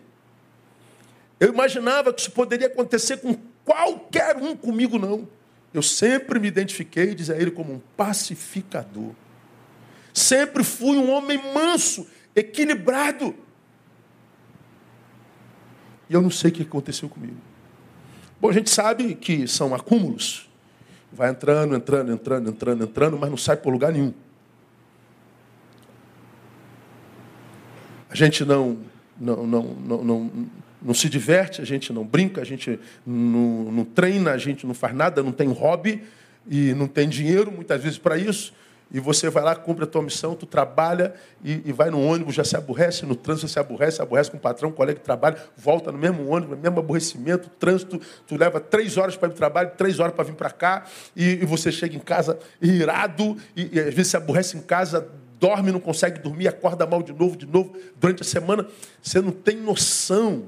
Eu 1.39 1.51
imaginava 1.53 2.13
que 2.13 2.23
isso 2.23 2.33
poderia 2.33 2.67
acontecer 2.67 3.19
com 3.19 3.37
qualquer 3.65 4.37
um, 4.39 4.57
comigo 4.57 4.99
não. 4.99 5.38
Eu 5.73 5.83
sempre 5.83 6.39
me 6.39 6.49
identifiquei, 6.49 7.15
diz 7.15 7.31
a 7.31 7.37
ele, 7.37 7.51
como 7.51 7.73
um 7.73 7.81
pacificador. 7.97 9.13
Sempre 10.13 10.65
fui 10.65 10.97
um 10.97 11.11
homem 11.11 11.41
manso, 11.53 12.07
equilibrado. 12.35 13.35
E 16.09 16.15
eu 16.15 16.23
não 16.23 16.31
sei 16.31 16.51
o 16.51 16.55
que 16.55 16.63
aconteceu 16.63 17.09
comigo. 17.09 17.37
Bom, 18.41 18.49
a 18.49 18.53
gente 18.53 18.71
sabe 18.71 19.15
que 19.15 19.47
são 19.47 19.75
acúmulos. 19.75 20.49
Vai 21.13 21.31
entrando, 21.31 21.75
entrando, 21.75 22.13
entrando, 22.13 22.51
entrando, 22.51 22.85
entrando, 22.85 23.19
mas 23.19 23.31
não 23.31 23.37
sai 23.37 23.57
por 23.57 23.73
lugar 23.73 23.93
nenhum. 23.93 24.15
A 28.11 28.15
gente 28.15 28.45
não, 28.45 28.79
não, 29.19 29.47
não, 29.47 29.63
não, 29.65 30.05
não 30.05 30.51
não 30.83 30.95
se 30.95 31.09
diverte, 31.09 31.61
a 31.61 31.65
gente 31.65 31.93
não 31.93 32.05
brinca, 32.05 32.41
a 32.41 32.45
gente 32.45 32.79
não, 33.07 33.73
não 33.73 33.85
treina, 33.85 34.33
a 34.33 34.39
gente 34.39 34.67
não 34.67 34.75
faz 34.75 34.95
nada, 34.95 35.23
não 35.23 35.33
tem 35.33 35.49
hobby 35.49 36.03
e 36.49 36.73
não 36.75 36.87
tem 36.87 37.09
dinheiro 37.09 37.51
muitas 37.51 37.83
vezes 37.83 37.99
para 37.99 38.17
isso. 38.17 38.53
E 38.91 38.99
você 38.99 39.29
vai 39.29 39.43
lá, 39.43 39.55
cumpre 39.55 39.85
a 39.85 39.87
tua 39.87 40.01
missão, 40.01 40.35
tu 40.35 40.47
trabalha 40.47 41.13
e, 41.45 41.61
e, 41.67 41.73
vai 41.73 41.91
no 41.91 42.03
ônibus, 42.03 42.35
já 42.35 42.43
se 42.43 42.57
aborrece, 42.57 43.05
no 43.05 43.15
trânsito 43.15 43.47
se 43.47 43.59
aborrece, 43.59 44.01
aborrece 44.01 44.31
com 44.31 44.39
o 44.39 44.41
patrão, 44.41 44.71
com 44.71 44.75
o 44.75 44.77
colega 44.79 44.99
de 44.99 45.05
trabalho, 45.05 45.37
volta 45.57 45.93
no 45.93 45.99
mesmo 45.99 46.27
ônibus, 46.27 46.57
no 46.57 46.63
mesmo 46.63 46.79
aborrecimento, 46.79 47.51
trânsito, 47.51 48.01
tu 48.27 48.35
leva 48.37 48.59
três 48.59 48.97
horas 48.97 49.15
para 49.15 49.29
ir 49.29 49.31
para 49.33 49.35
o 49.35 49.39
trabalho, 49.39 49.73
três 49.77 50.01
horas 50.01 50.15
para 50.15 50.25
vir 50.25 50.35
para 50.35 50.51
cá, 50.51 50.85
e, 51.15 51.33
e, 51.33 51.45
você 51.45 51.71
chega 51.71 51.97
em 51.97 52.01
casa 52.01 52.39
irado, 52.63 53.37
e, 53.55 53.77
e 53.77 53.79
às 53.79 53.93
vezes 53.93 54.09
se 54.09 54.17
aborrece 54.17 54.57
em 54.57 54.63
casa, 54.63 55.07
dorme, 55.39 55.71
não 55.71 55.81
consegue 55.81 56.19
dormir, 56.19 56.49
acorda 56.49 56.87
mal 56.87 57.03
de 57.03 57.13
novo, 57.13 57.37
de 57.37 57.47
novo, 57.47 57.75
durante 58.01 58.23
a 58.23 58.25
semana. 58.25 58.67
Você 59.03 59.21
não 59.21 59.33
tem 59.33 59.57
noção 59.57 60.45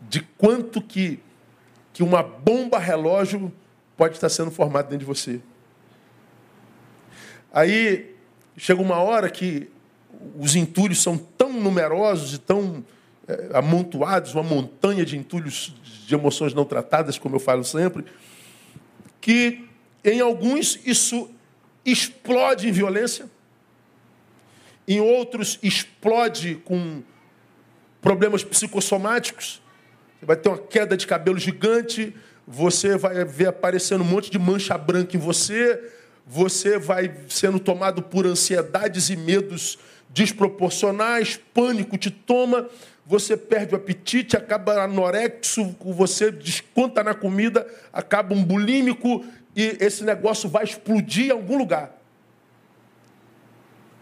de 0.00 0.20
quanto 0.20 0.80
que, 0.80 1.20
que 1.92 2.02
uma 2.02 2.22
bomba 2.22 2.78
relógio 2.78 3.52
pode 3.96 4.14
estar 4.14 4.28
sendo 4.28 4.50
formada 4.50 4.88
dentro 4.88 5.00
de 5.00 5.04
você. 5.04 5.40
Aí 7.52 8.14
chega 8.56 8.80
uma 8.80 8.96
hora 8.96 9.30
que 9.30 9.70
os 10.38 10.54
entulhos 10.56 11.02
são 11.02 11.16
tão 11.16 11.52
numerosos 11.52 12.34
e 12.34 12.38
tão 12.38 12.84
é, 13.26 13.50
amontoados, 13.54 14.34
uma 14.34 14.42
montanha 14.42 15.04
de 15.04 15.16
entulhos 15.16 15.74
de 16.06 16.14
emoções 16.14 16.54
não 16.54 16.64
tratadas, 16.64 17.18
como 17.18 17.36
eu 17.36 17.40
falo 17.40 17.64
sempre, 17.64 18.04
que 19.20 19.68
em 20.04 20.20
alguns 20.20 20.78
isso 20.86 21.30
explode 21.84 22.68
em 22.68 22.72
violência, 22.72 23.28
em 24.86 25.00
outros 25.00 25.58
explode 25.62 26.56
com 26.64 27.02
problemas 28.00 28.42
psicossomáticos. 28.42 29.60
Você 30.18 30.26
vai 30.26 30.36
ter 30.36 30.48
uma 30.48 30.58
queda 30.58 30.96
de 30.96 31.06
cabelo 31.06 31.38
gigante, 31.38 32.14
você 32.46 32.96
vai 32.96 33.24
ver 33.24 33.48
aparecendo 33.48 34.00
um 34.00 34.06
monte 34.06 34.30
de 34.30 34.38
mancha 34.38 34.76
branca 34.76 35.16
em 35.16 35.20
você, 35.20 35.92
você 36.26 36.78
vai 36.78 37.14
sendo 37.28 37.60
tomado 37.60 38.02
por 38.02 38.26
ansiedades 38.26 39.10
e 39.10 39.16
medos 39.16 39.78
desproporcionais, 40.10 41.38
pânico 41.54 41.96
te 41.96 42.10
toma, 42.10 42.68
você 43.06 43.36
perde 43.36 43.74
o 43.74 43.76
apetite, 43.76 44.36
acaba 44.36 44.82
anorexo, 44.82 45.76
você 45.80 46.30
desconta 46.30 47.02
na 47.04 47.14
comida, 47.14 47.66
acaba 47.92 48.34
um 48.34 48.44
bulímico 48.44 49.24
e 49.54 49.76
esse 49.80 50.02
negócio 50.04 50.48
vai 50.48 50.64
explodir 50.64 51.26
em 51.26 51.30
algum 51.30 51.56
lugar. 51.56 51.96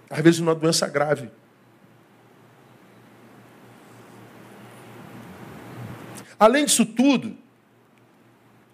Às 0.09 0.21
vezes 0.21 0.41
uma 0.41 0.55
doença 0.55 0.89
grave. 0.89 1.31
Além 6.39 6.65
disso 6.65 6.85
tudo, 6.85 7.37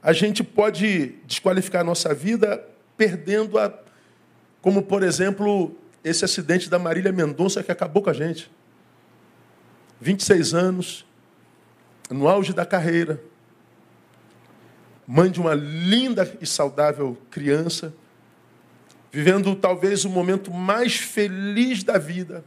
a 0.02 0.12
gente 0.12 0.42
pode 0.42 1.14
desqualificar 1.24 1.82
a 1.82 1.84
nossa 1.84 2.12
vida 2.12 2.66
perdendo-a, 2.96 3.72
como 4.60 4.82
por 4.82 5.02
exemplo, 5.02 5.76
esse 6.02 6.24
acidente 6.24 6.68
da 6.68 6.78
Marília 6.78 7.12
Mendonça 7.12 7.62
que 7.62 7.70
acabou 7.70 8.02
com 8.02 8.10
a 8.10 8.12
gente. 8.12 8.50
26 10.00 10.54
anos, 10.54 11.06
no 12.10 12.26
auge 12.26 12.52
da 12.52 12.66
carreira, 12.66 13.22
mãe 15.06 15.30
de 15.30 15.40
uma 15.40 15.54
linda 15.54 16.36
e 16.40 16.46
saudável 16.46 17.16
criança, 17.30 17.94
vivendo 19.12 19.54
talvez 19.54 20.04
o 20.04 20.08
momento 20.08 20.50
mais 20.50 20.96
feliz 20.96 21.84
da 21.84 21.98
vida. 21.98 22.44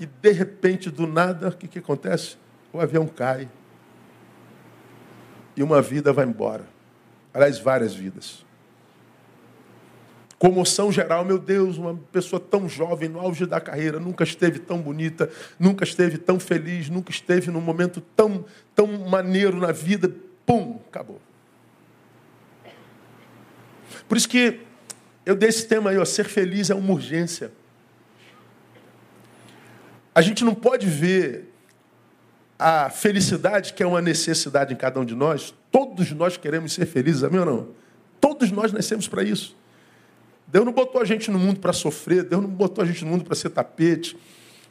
E 0.00 0.06
de 0.06 0.32
repente, 0.32 0.90
do 0.90 1.06
nada, 1.06 1.48
o 1.48 1.52
que, 1.52 1.68
que 1.68 1.78
acontece? 1.78 2.36
O 2.72 2.80
avião 2.80 3.06
cai. 3.06 3.48
E 5.58 5.62
uma 5.64 5.82
vida 5.82 6.12
vai 6.12 6.24
embora. 6.24 6.64
Aliás, 7.34 7.58
várias 7.58 7.92
vidas. 7.92 8.46
Comoção 10.38 10.92
geral, 10.92 11.24
meu 11.24 11.36
Deus, 11.36 11.76
uma 11.78 11.96
pessoa 12.12 12.38
tão 12.38 12.68
jovem, 12.68 13.08
no 13.08 13.18
auge 13.18 13.44
da 13.44 13.60
carreira, 13.60 13.98
nunca 13.98 14.22
esteve 14.22 14.60
tão 14.60 14.80
bonita, 14.80 15.28
nunca 15.58 15.82
esteve 15.82 16.16
tão 16.16 16.38
feliz, 16.38 16.88
nunca 16.88 17.10
esteve 17.10 17.50
num 17.50 17.60
momento 17.60 18.00
tão, 18.14 18.44
tão 18.72 18.86
maneiro 19.08 19.58
na 19.58 19.72
vida. 19.72 20.14
Pum, 20.46 20.78
acabou. 20.86 21.20
Por 24.08 24.16
isso 24.16 24.28
que 24.28 24.60
eu 25.26 25.34
dei 25.34 25.48
esse 25.48 25.66
tema 25.66 25.90
aí, 25.90 25.98
ó, 25.98 26.04
ser 26.04 26.26
feliz 26.26 26.70
é 26.70 26.74
uma 26.76 26.92
urgência. 26.92 27.50
A 30.14 30.22
gente 30.22 30.44
não 30.44 30.54
pode 30.54 30.86
ver 30.86 31.47
a 32.58 32.90
felicidade, 32.90 33.72
que 33.72 33.82
é 33.82 33.86
uma 33.86 34.02
necessidade 34.02 34.74
em 34.74 34.76
cada 34.76 34.98
um 34.98 35.04
de 35.04 35.14
nós. 35.14 35.54
Todos 35.70 36.10
nós 36.10 36.36
queremos 36.36 36.72
ser 36.72 36.86
felizes, 36.86 37.22
amém 37.22 37.38
ou 37.40 37.46
não? 37.46 37.68
Todos 38.20 38.50
nós 38.50 38.72
nascemos 38.72 39.06
para 39.06 39.22
isso. 39.22 39.56
Deus 40.46 40.64
não 40.64 40.72
botou 40.72 41.00
a 41.00 41.04
gente 41.04 41.30
no 41.30 41.38
mundo 41.38 41.60
para 41.60 41.72
sofrer, 41.72 42.24
Deus 42.24 42.42
não 42.42 42.48
botou 42.48 42.82
a 42.82 42.86
gente 42.86 43.04
no 43.04 43.10
mundo 43.10 43.24
para 43.24 43.34
ser 43.36 43.50
tapete, 43.50 44.16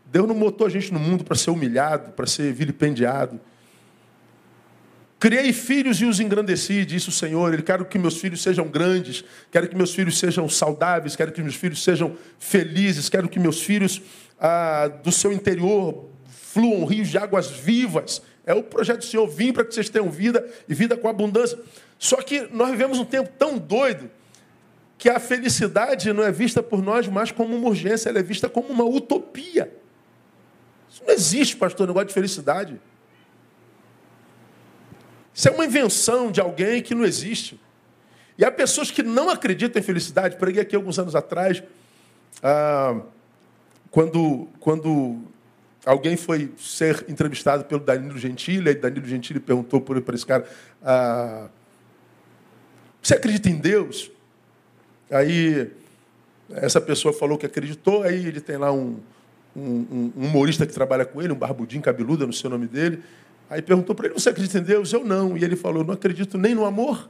Deus 0.05 0.27
não 0.27 0.35
botou 0.35 0.67
a 0.67 0.69
gente 0.69 0.91
no 0.91 0.99
mundo 0.99 1.23
para 1.23 1.35
ser 1.35 1.51
humilhado, 1.51 2.11
para 2.11 2.25
ser 2.25 2.51
vilipendiado. 2.51 3.39
Criei 5.19 5.51
filhos 5.51 5.99
e 6.01 6.05
os 6.05 6.19
engrandeci, 6.19 6.85
disse 6.85 7.09
o 7.09 7.11
Senhor. 7.11 7.51
Ele 7.51 7.63
quero 7.63 7.85
que 7.85 7.97
meus 7.97 8.19
filhos 8.19 8.41
sejam 8.41 8.67
grandes, 8.67 9.23
quero 9.51 9.67
que 9.67 9.75
meus 9.75 9.93
filhos 9.93 10.19
sejam 10.19 10.47
saudáveis, 10.47 11.15
quero 11.15 11.31
que 11.31 11.41
meus 11.41 11.55
filhos 11.55 11.83
sejam 11.83 12.15
felizes, 12.37 13.09
quero 13.09 13.27
que 13.27 13.39
meus 13.39 13.61
filhos 13.61 14.01
ah, 14.39 14.87
do 15.03 15.11
seu 15.11 15.33
interior 15.33 16.16
fluam 16.57 16.85
rios 16.85 17.09
de 17.09 17.19
águas 17.19 17.51
vivas. 17.51 18.19
É 18.43 18.51
o 18.51 18.63
projeto 18.63 18.99
do 18.99 19.05
Senhor. 19.05 19.27
Vim 19.27 19.53
para 19.53 19.63
que 19.63 19.75
vocês 19.75 19.89
tenham 19.89 20.09
vida 20.09 20.43
e 20.67 20.73
vida 20.73 20.97
com 20.97 21.07
abundância. 21.07 21.59
Só 21.99 22.15
que 22.17 22.49
nós 22.51 22.71
vivemos 22.71 22.97
um 22.97 23.05
tempo 23.05 23.29
tão 23.37 23.59
doido 23.59 24.09
que 24.97 25.07
a 25.07 25.19
felicidade 25.19 26.11
não 26.11 26.23
é 26.23 26.31
vista 26.31 26.63
por 26.63 26.81
nós 26.81 27.07
mais 27.07 27.31
como 27.31 27.55
uma 27.55 27.67
urgência, 27.67 28.09
ela 28.09 28.17
é 28.17 28.23
vista 28.23 28.49
como 28.49 28.69
uma 28.69 28.83
utopia. 28.83 29.71
Isso 30.89 31.03
não 31.05 31.13
existe, 31.13 31.55
pastor, 31.55 31.85
negócio 31.85 32.07
de 32.07 32.13
felicidade. 32.15 32.81
Isso 35.31 35.47
é 35.47 35.51
uma 35.51 35.65
invenção 35.65 36.31
de 36.31 36.41
alguém 36.41 36.81
que 36.81 36.95
não 36.95 37.05
existe. 37.05 37.59
E 38.35 38.43
há 38.43 38.51
pessoas 38.51 38.89
que 38.89 39.03
não 39.03 39.29
acreditam 39.29 39.79
em 39.79 39.85
felicidade. 39.85 40.37
Preguei 40.37 40.63
aqui 40.63 40.75
alguns 40.75 40.97
anos 40.97 41.15
atrás, 41.15 41.61
ah, 42.41 42.99
quando, 43.91 44.47
quando 44.59 45.21
alguém 45.87 46.17
foi 46.17 46.51
ser 46.57 47.05
entrevistado 47.07 47.63
pelo 47.63 47.81
Danilo 47.81 48.17
Gentili, 48.17 48.71
e 48.71 48.75
Danilo 48.75 49.05
Gentili 49.05 49.39
perguntou 49.39 49.79
para 49.79 50.13
esse 50.13 50.25
cara: 50.25 50.45
ah, 50.83 51.47
Você 53.01 53.15
acredita 53.15 53.49
em 53.49 53.55
Deus? 53.55 54.11
Aí 55.09 55.71
essa 56.51 56.81
pessoa 56.81 57.13
falou 57.13 57.37
que 57.37 57.45
acreditou, 57.45 58.03
aí 58.03 58.25
ele 58.25 58.41
tem 58.41 58.57
lá 58.57 58.71
um, 58.71 58.99
um, 59.55 60.11
um 60.15 60.25
humorista 60.25 60.65
que 60.65 60.73
trabalha 60.73 61.05
com 61.05 61.21
ele, 61.21 61.31
um 61.31 61.37
barbudinho 61.37 61.81
cabeludo, 61.81 62.25
não 62.25 62.33
sei 62.33 62.47
o 62.47 62.51
nome 62.51 62.67
dele. 62.67 63.01
Aí 63.49 63.61
perguntou 63.61 63.95
para 63.95 64.07
ele: 64.07 64.13
Você 64.13 64.29
acredita 64.29 64.59
em 64.59 64.63
Deus? 64.63 64.91
Eu 64.91 65.05
não. 65.05 65.37
E 65.37 65.43
ele 65.43 65.55
falou: 65.55 65.85
Não 65.85 65.93
acredito 65.93 66.37
nem 66.37 66.53
no 66.53 66.65
amor. 66.65 67.09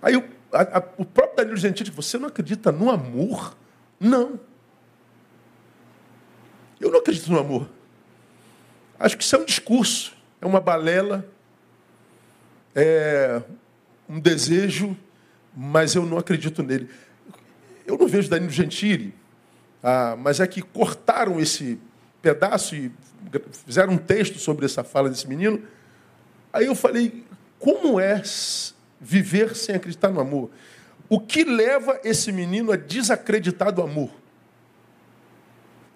Aí 0.00 0.16
o, 0.16 0.24
a, 0.52 0.78
a, 0.78 0.82
o 0.96 1.04
próprio 1.04 1.36
Danilo 1.36 1.56
Gentili 1.56 1.90
Você 1.90 2.18
não 2.18 2.28
acredita 2.28 2.72
no 2.72 2.90
amor? 2.90 3.54
Não. 4.00 4.40
Eu 6.80 6.90
não 6.90 6.98
acredito 6.98 7.30
no 7.30 7.38
amor. 7.38 7.68
Acho 8.98 9.16
que 9.16 9.24
isso 9.24 9.36
é 9.36 9.38
um 9.38 9.44
discurso, 9.44 10.16
é 10.40 10.46
uma 10.46 10.60
balela, 10.60 11.28
é 12.74 13.42
um 14.08 14.20
desejo, 14.20 14.96
mas 15.54 15.94
eu 15.94 16.04
não 16.04 16.18
acredito 16.18 16.62
nele. 16.62 16.88
Eu 17.86 17.96
não 17.96 18.06
vejo 18.06 18.28
Danilo 18.28 18.50
Gentili, 18.50 19.14
ah, 19.82 20.16
mas 20.18 20.40
é 20.40 20.46
que 20.46 20.60
cortaram 20.60 21.38
esse 21.40 21.78
pedaço 22.20 22.74
e 22.74 22.90
fizeram 23.64 23.94
um 23.94 23.98
texto 23.98 24.38
sobre 24.38 24.66
essa 24.66 24.82
fala 24.82 25.08
desse 25.08 25.28
menino. 25.28 25.62
Aí 26.52 26.66
eu 26.66 26.74
falei, 26.74 27.24
como 27.58 28.00
é 28.00 28.22
viver 29.00 29.54
sem 29.54 29.74
acreditar 29.74 30.10
no 30.10 30.20
amor? 30.20 30.50
O 31.08 31.20
que 31.20 31.44
leva 31.44 32.00
esse 32.02 32.32
menino 32.32 32.72
a 32.72 32.76
desacreditar 32.76 33.72
do 33.72 33.82
amor? 33.82 34.10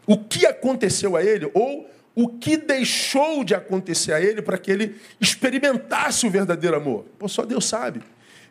O 0.06 0.18
que 0.18 0.46
aconteceu 0.46 1.16
a 1.16 1.22
ele 1.22 1.50
ou 1.54 1.88
o 2.14 2.28
que 2.28 2.56
deixou 2.56 3.44
de 3.44 3.54
acontecer 3.54 4.12
a 4.12 4.20
ele 4.20 4.42
para 4.42 4.58
que 4.58 4.70
ele 4.70 5.00
experimentasse 5.20 6.26
o 6.26 6.30
verdadeiro 6.30 6.76
amor? 6.76 7.04
Pô, 7.18 7.28
só 7.28 7.44
Deus 7.44 7.64
sabe. 7.64 8.02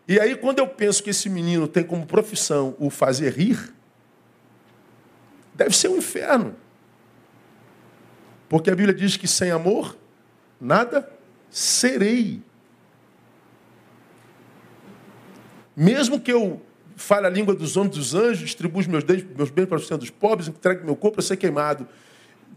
E 0.07 0.19
aí, 0.19 0.35
quando 0.35 0.59
eu 0.59 0.67
penso 0.67 1.03
que 1.03 1.11
esse 1.11 1.29
menino 1.29 1.67
tem 1.67 1.83
como 1.83 2.05
profissão 2.05 2.75
o 2.79 2.89
fazer 2.89 3.33
rir, 3.33 3.73
deve 5.53 5.75
ser 5.75 5.89
um 5.89 5.97
inferno. 5.97 6.55
Porque 8.47 8.71
a 8.71 8.75
Bíblia 8.75 8.95
diz 8.95 9.15
que 9.17 9.27
sem 9.27 9.51
amor, 9.51 9.95
nada 10.59 11.07
serei. 11.51 12.41
Mesmo 15.75 16.19
que 16.19 16.33
eu 16.33 16.59
fale 16.99 17.25
a 17.25 17.29
língua 17.29 17.55
dos 17.55 17.77
homens 17.77 17.95
dos 17.95 18.13
anjos, 18.13 18.39
distribua 18.39 18.81
os 18.81 18.87
meus 18.87 19.03
meus 19.35 19.49
bens 19.49 19.65
para 19.65 19.77
o 19.77 19.81
centro 19.81 19.99
dos 19.99 20.09
pobres, 20.09 20.49
entregue 20.49 20.83
meu 20.83 20.95
corpo 20.95 21.15
para 21.15 21.23
ser 21.25 21.37
queimado. 21.37 21.87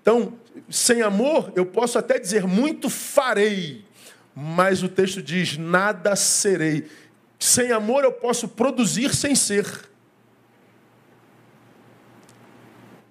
Então, 0.01 0.35
sem 0.69 1.01
amor, 1.01 1.53
eu 1.55 1.65
posso 1.65 1.97
até 1.97 2.19
dizer 2.19 2.45
muito 2.45 2.91
farei, 2.91 3.85
mas 4.35 4.83
o 4.83 4.89
texto 4.89 5.23
diz 5.23 5.57
nada 5.57 6.17
serei. 6.17 6.89
Sem 7.39 7.71
amor, 7.71 8.03
eu 8.03 8.11
posso 8.11 8.49
produzir 8.49 9.15
sem 9.15 9.37
ser. 9.37 9.65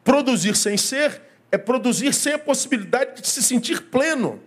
Produzir 0.04 0.56
sem 0.56 0.76
ser 0.76 1.22
é 1.50 1.58
produzir 1.58 2.14
sem 2.14 2.34
a 2.34 2.40
possibilidade 2.40 3.22
de 3.22 3.28
se 3.28 3.42
sentir 3.42 3.84
pleno, 3.84 4.42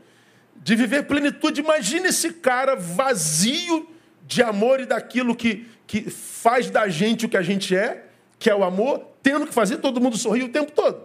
de 0.56 0.76
viver 0.76 1.04
plenitude. 1.04 1.60
Imagina 1.60 2.08
esse 2.08 2.30
cara 2.34 2.76
vazio 2.76 3.93
de 4.24 4.42
amor 4.42 4.80
e 4.80 4.86
daquilo 4.86 5.36
que, 5.36 5.68
que 5.86 6.10
faz 6.10 6.70
da 6.70 6.88
gente 6.88 7.26
o 7.26 7.28
que 7.28 7.36
a 7.36 7.42
gente 7.42 7.76
é, 7.76 8.06
que 8.38 8.50
é 8.50 8.54
o 8.54 8.64
amor, 8.64 9.06
tendo 9.22 9.46
que 9.46 9.54
fazer 9.54 9.76
todo 9.78 10.00
mundo 10.00 10.16
sorrir 10.16 10.42
o 10.42 10.48
tempo 10.48 10.72
todo. 10.72 10.98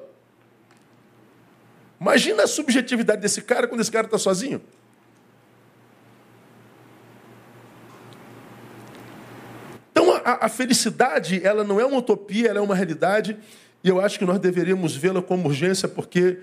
Imagina 1.99 2.43
a 2.43 2.47
subjetividade 2.47 3.21
desse 3.21 3.41
cara 3.41 3.67
quando 3.67 3.81
esse 3.81 3.91
cara 3.91 4.07
está 4.07 4.17
sozinho. 4.17 4.61
Então 9.91 10.13
a, 10.23 10.45
a 10.45 10.49
felicidade, 10.49 11.45
ela 11.45 11.63
não 11.63 11.79
é 11.79 11.85
uma 11.85 11.97
utopia, 11.97 12.49
ela 12.49 12.59
é 12.59 12.61
uma 12.61 12.75
realidade. 12.75 13.37
E 13.83 13.89
eu 13.89 13.99
acho 13.99 14.17
que 14.17 14.25
nós 14.25 14.39
deveríamos 14.39 14.95
vê-la 14.95 15.21
como 15.21 15.47
urgência, 15.47 15.87
porque 15.87 16.37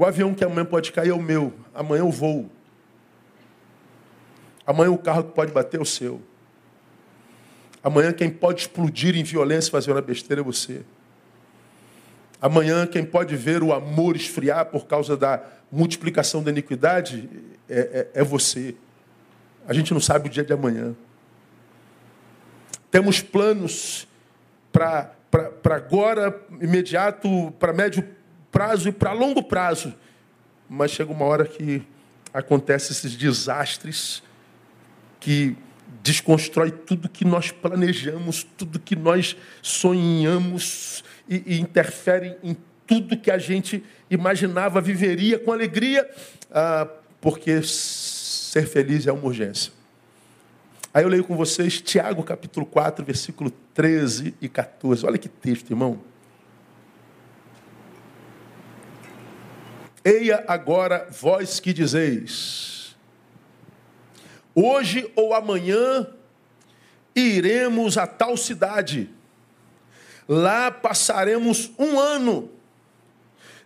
O 0.00 0.04
avião 0.06 0.32
que 0.32 0.42
amanhã 0.42 0.64
pode 0.64 0.92
cair 0.92 1.10
é 1.10 1.12
o 1.12 1.20
meu. 1.20 1.52
Amanhã 1.74 2.00
eu 2.00 2.10
vou. 2.10 2.50
Amanhã 4.70 4.92
o 4.92 4.98
carro 4.98 5.24
que 5.24 5.32
pode 5.32 5.50
bater 5.50 5.80
é 5.80 5.82
o 5.82 5.84
seu. 5.84 6.22
Amanhã 7.82 8.12
quem 8.12 8.30
pode 8.30 8.60
explodir 8.60 9.16
em 9.16 9.24
violência 9.24 9.68
fazer 9.68 9.90
uma 9.90 10.00
besteira 10.00 10.42
é 10.42 10.44
você. 10.44 10.82
Amanhã 12.40 12.86
quem 12.86 13.04
pode 13.04 13.34
ver 13.34 13.64
o 13.64 13.72
amor 13.72 14.14
esfriar 14.14 14.66
por 14.66 14.86
causa 14.86 15.16
da 15.16 15.42
multiplicação 15.72 16.40
da 16.40 16.52
iniquidade 16.52 17.28
é, 17.68 17.80
é, 18.14 18.20
é 18.20 18.22
você. 18.22 18.76
A 19.66 19.72
gente 19.72 19.92
não 19.92 20.00
sabe 20.00 20.28
o 20.28 20.30
dia 20.30 20.44
de 20.44 20.52
amanhã. 20.52 20.94
Temos 22.92 23.20
planos 23.20 24.06
para 24.70 25.16
agora, 25.64 26.40
imediato, 26.60 27.52
para 27.58 27.72
médio 27.72 28.08
prazo 28.52 28.88
e 28.88 28.92
para 28.92 29.10
longo 29.10 29.42
prazo. 29.42 29.92
Mas 30.68 30.92
chega 30.92 31.10
uma 31.10 31.24
hora 31.24 31.44
que 31.44 31.82
acontecem 32.32 32.92
esses 32.92 33.16
desastres 33.16 34.22
que 35.20 35.56
desconstrói 36.02 36.70
tudo 36.70 37.08
que 37.08 37.24
nós 37.24 37.52
planejamos, 37.52 38.42
tudo 38.56 38.80
que 38.80 38.96
nós 38.96 39.36
sonhamos 39.62 41.04
e, 41.28 41.42
e 41.46 41.60
interfere 41.60 42.36
em 42.42 42.56
tudo 42.86 43.16
que 43.16 43.30
a 43.30 43.38
gente 43.38 43.84
imaginava 44.10 44.80
viveria 44.80 45.38
com 45.38 45.52
alegria, 45.52 46.10
ah, 46.50 46.88
porque 47.20 47.62
ser 47.62 48.66
feliz 48.66 49.06
é 49.06 49.12
uma 49.12 49.24
urgência. 49.24 49.72
Aí 50.92 51.04
eu 51.04 51.08
leio 51.08 51.22
com 51.22 51.36
vocês 51.36 51.80
Tiago 51.80 52.24
capítulo 52.24 52.66
4, 52.66 53.04
versículo 53.04 53.52
13 53.74 54.34
e 54.40 54.48
14. 54.48 55.06
Olha 55.06 55.18
que 55.18 55.28
texto, 55.28 55.70
irmão. 55.70 56.00
Eia 60.04 60.44
agora 60.48 61.06
vós 61.10 61.60
que 61.60 61.72
dizeis: 61.72 62.79
Hoje 64.62 65.10
ou 65.16 65.32
amanhã 65.32 66.06
iremos 67.16 67.96
a 67.96 68.06
tal 68.06 68.36
cidade. 68.36 69.08
Lá 70.28 70.70
passaremos 70.70 71.70
um 71.78 71.98
ano, 71.98 72.50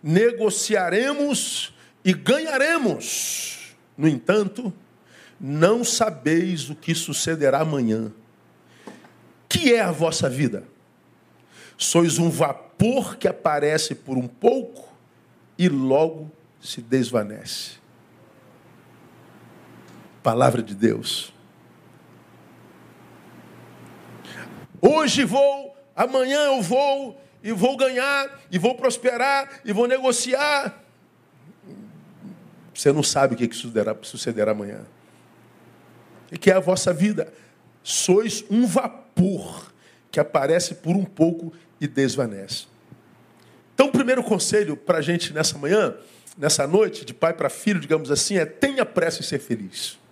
negociaremos 0.01 1.73
e 2.03 2.13
ganharemos. 2.13 3.75
No 3.97 4.07
entanto, 4.07 4.73
não 5.39 5.83
sabeis 5.83 6.69
o 6.69 6.75
que 6.75 6.95
sucederá 6.95 7.59
amanhã. 7.59 8.09
Que 9.49 9.73
é 9.73 9.81
a 9.81 9.91
vossa 9.91 10.29
vida? 10.29 10.63
Sois 11.77 12.17
um 12.17 12.29
vapor 12.29 13.17
que 13.17 13.27
aparece 13.27 13.93
por 13.93 14.17
um 14.17 14.29
pouco 14.29 14.95
e 15.57 15.67
logo 15.67 16.31
se 16.61 16.81
desvanece. 16.81 17.84
Palavra 20.25 20.63
de 20.63 20.73
Deus. 20.73 21.31
Hoje 24.81 25.23
vou, 25.23 25.77
amanhã 25.95 26.45
eu 26.45 26.63
vou, 26.63 27.21
e 27.43 27.51
vou 27.51 27.77
ganhar, 27.77 28.41
e 28.51 28.57
vou 28.57 28.73
prosperar, 28.73 29.61
e 29.63 29.71
vou 29.71 29.87
negociar. 29.87 30.83
Você 32.73 32.91
não 32.91 33.03
sabe 33.03 33.35
o 33.35 33.37
que 33.37 33.55
sucederá, 33.55 33.95
sucederá 34.01 34.51
amanhã. 34.53 34.87
E 36.31 36.39
que 36.39 36.49
é 36.49 36.55
a 36.55 36.59
vossa 36.59 36.91
vida. 36.91 37.31
Sois 37.83 38.43
um 38.49 38.65
vapor 38.65 39.71
que 40.09 40.19
aparece 40.19 40.73
por 40.73 40.95
um 40.95 41.05
pouco 41.05 41.53
e 41.79 41.87
desvanece. 41.87 42.65
Então, 43.75 43.89
o 43.89 43.91
primeiro 43.91 44.23
conselho 44.23 44.75
para 44.75 44.97
a 44.97 45.01
gente 45.03 45.31
nessa 45.31 45.55
manhã, 45.59 45.95
nessa 46.35 46.65
noite, 46.65 47.05
de 47.05 47.13
pai 47.13 47.31
para 47.31 47.47
filho, 47.47 47.79
digamos 47.79 48.09
assim, 48.09 48.39
é 48.39 48.45
tenha 48.47 48.83
pressa 48.83 49.19
em 49.19 49.23
ser 49.23 49.37
feliz. 49.37 50.03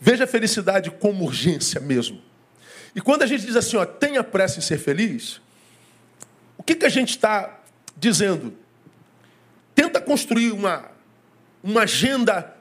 Veja 0.00 0.24
a 0.24 0.26
felicidade 0.26 0.90
como 0.90 1.24
urgência 1.24 1.80
mesmo. 1.80 2.20
E 2.94 3.00
quando 3.00 3.22
a 3.22 3.26
gente 3.26 3.44
diz 3.44 3.56
assim, 3.56 3.76
ó, 3.76 3.84
tenha 3.84 4.22
pressa 4.22 4.58
em 4.58 4.62
ser 4.62 4.78
feliz, 4.78 5.40
o 6.56 6.62
que, 6.62 6.74
que 6.74 6.86
a 6.86 6.90
gente 6.90 7.10
está 7.10 7.60
dizendo? 7.96 8.56
Tenta 9.74 10.00
construir 10.00 10.52
uma, 10.52 10.90
uma 11.62 11.82
agenda 11.82 12.56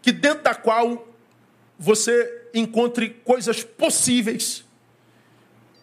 que 0.00 0.10
dentro 0.10 0.44
da 0.44 0.54
qual 0.54 1.06
você 1.78 2.48
encontre 2.54 3.10
coisas 3.24 3.62
possíveis 3.62 4.64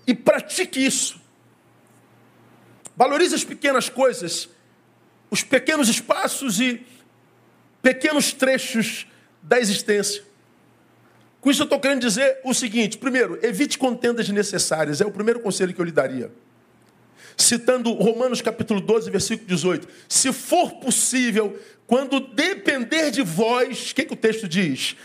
e 0.08 0.14
pratique 0.14 0.84
isso. 0.84 1.22
Valorize 2.96 3.36
as 3.36 3.44
pequenas 3.44 3.90
coisas, 3.90 4.50
os 5.30 5.44
pequenos 5.44 5.90
espaços 5.90 6.60
e 6.60 6.86
pequenos 7.82 8.34
trechos 8.34 9.06
da 9.48 9.60
existência. 9.60 10.24
Com 11.40 11.52
isso 11.52 11.62
eu 11.62 11.66
estou 11.66 11.80
querendo 11.80 12.02
dizer 12.02 12.40
o 12.44 12.54
seguinte: 12.54 12.98
primeiro, 12.98 13.40
evite 13.44 13.78
contendas 13.78 14.26
desnecessárias, 14.26 15.00
é 15.00 15.06
o 15.06 15.12
primeiro 15.12 15.40
conselho 15.40 15.74
que 15.74 15.80
eu 15.80 15.86
lhe 15.86 15.92
daria. 15.92 16.32
Citando 17.38 17.94
Romanos 17.94 18.42
capítulo 18.42 18.82
12, 18.82 19.12
versículo 19.12 19.48
18: 19.48 19.88
Se 20.10 20.34
for 20.34 20.76
possível, 20.76 21.60
quando 21.86 22.20
depender 22.20 23.12
de 23.12 23.22
vós, 23.22 23.92
o 23.92 23.96
que, 23.96 24.06
que 24.06 24.14
o 24.14 24.18
texto 24.18 24.48
diz? 24.48 24.96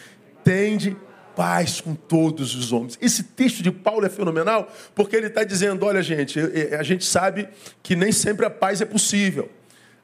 Tende 0.43 0.97
paz 1.37 1.81
com 1.81 1.95
todos 1.95 2.55
os 2.55 2.73
homens. 2.73 2.99
Esse 3.01 3.23
texto 3.23 3.63
de 3.63 3.71
Paulo 3.71 4.07
é 4.07 4.09
fenomenal 4.09 4.73
porque 4.95 5.17
ele 5.17 5.27
está 5.27 5.45
dizendo: 5.45 5.85
olha, 5.85 6.03
gente, 6.03 6.39
a 6.79 6.83
gente 6.83 7.05
sabe 7.05 7.49
que 7.83 7.95
nem 7.95 8.13
sempre 8.13 8.47
a 8.47 8.51
paz 8.51 8.81
é 8.81 8.87
possível. 8.87 9.51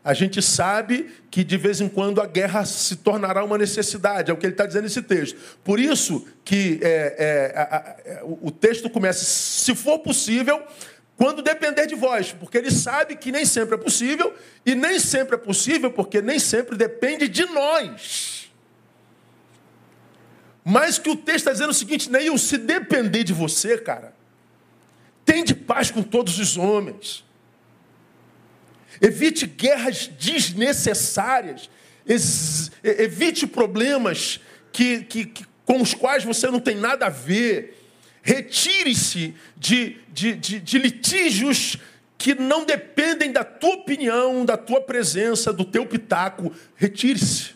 A 0.06 0.14
gente 0.14 0.40
sabe 0.40 1.10
que 1.32 1.42
de 1.42 1.56
vez 1.56 1.80
em 1.80 1.88
quando 1.88 2.20
a 2.20 2.26
guerra 2.26 2.64
se 2.64 2.94
tornará 2.94 3.42
uma 3.44 3.58
necessidade, 3.58 4.30
é 4.30 4.32
o 4.32 4.36
que 4.36 4.46
ele 4.46 4.52
está 4.52 4.64
dizendo 4.64 4.84
nesse 4.84 5.02
texto. 5.02 5.36
Por 5.64 5.80
isso 5.80 6.24
que 6.44 6.78
é, 6.80 7.16
é, 7.18 7.58
a, 7.58 8.20
a, 8.20 8.24
o 8.24 8.52
texto 8.52 8.88
começa, 8.88 9.24
se 9.24 9.74
for 9.74 9.98
possível, 9.98 10.62
quando 11.16 11.42
depender 11.42 11.86
de 11.86 11.96
vós, 11.96 12.30
porque 12.30 12.56
ele 12.56 12.70
sabe 12.70 13.16
que 13.16 13.32
nem 13.32 13.44
sempre 13.44 13.74
é 13.74 13.78
possível, 13.78 14.32
e 14.64 14.76
nem 14.76 15.00
sempre 15.00 15.34
é 15.34 15.38
possível 15.38 15.90
porque 15.90 16.22
nem 16.22 16.38
sempre 16.38 16.76
depende 16.76 17.26
de 17.26 17.44
nós. 17.46 18.48
Mas 20.64 21.00
que 21.00 21.10
o 21.10 21.16
texto 21.16 21.38
está 21.38 21.50
dizendo 21.50 21.70
o 21.70 21.74
seguinte, 21.74 22.08
Neil, 22.08 22.38
se 22.38 22.58
depender 22.58 23.24
de 23.24 23.32
você, 23.32 23.76
cara, 23.76 24.14
tem 25.24 25.42
de 25.42 25.52
paz 25.52 25.90
com 25.90 26.04
todos 26.04 26.38
os 26.38 26.56
homens. 26.56 27.25
Evite 29.00 29.46
guerras 29.46 30.06
desnecessárias. 30.18 31.68
Evite 32.82 33.46
problemas 33.46 34.40
que, 34.72 35.02
que, 35.04 35.24
que, 35.26 35.46
com 35.64 35.80
os 35.80 35.94
quais 35.94 36.24
você 36.24 36.48
não 36.48 36.60
tem 36.60 36.76
nada 36.76 37.06
a 37.06 37.10
ver. 37.10 37.76
Retire-se 38.22 39.34
de, 39.56 39.96
de, 40.08 40.34
de, 40.34 40.60
de 40.60 40.78
litígios 40.78 41.78
que 42.18 42.34
não 42.34 42.64
dependem 42.64 43.30
da 43.30 43.44
tua 43.44 43.74
opinião, 43.74 44.44
da 44.44 44.56
tua 44.56 44.80
presença, 44.80 45.52
do 45.52 45.64
teu 45.64 45.86
pitaco. 45.86 46.52
Retire-se. 46.74 47.54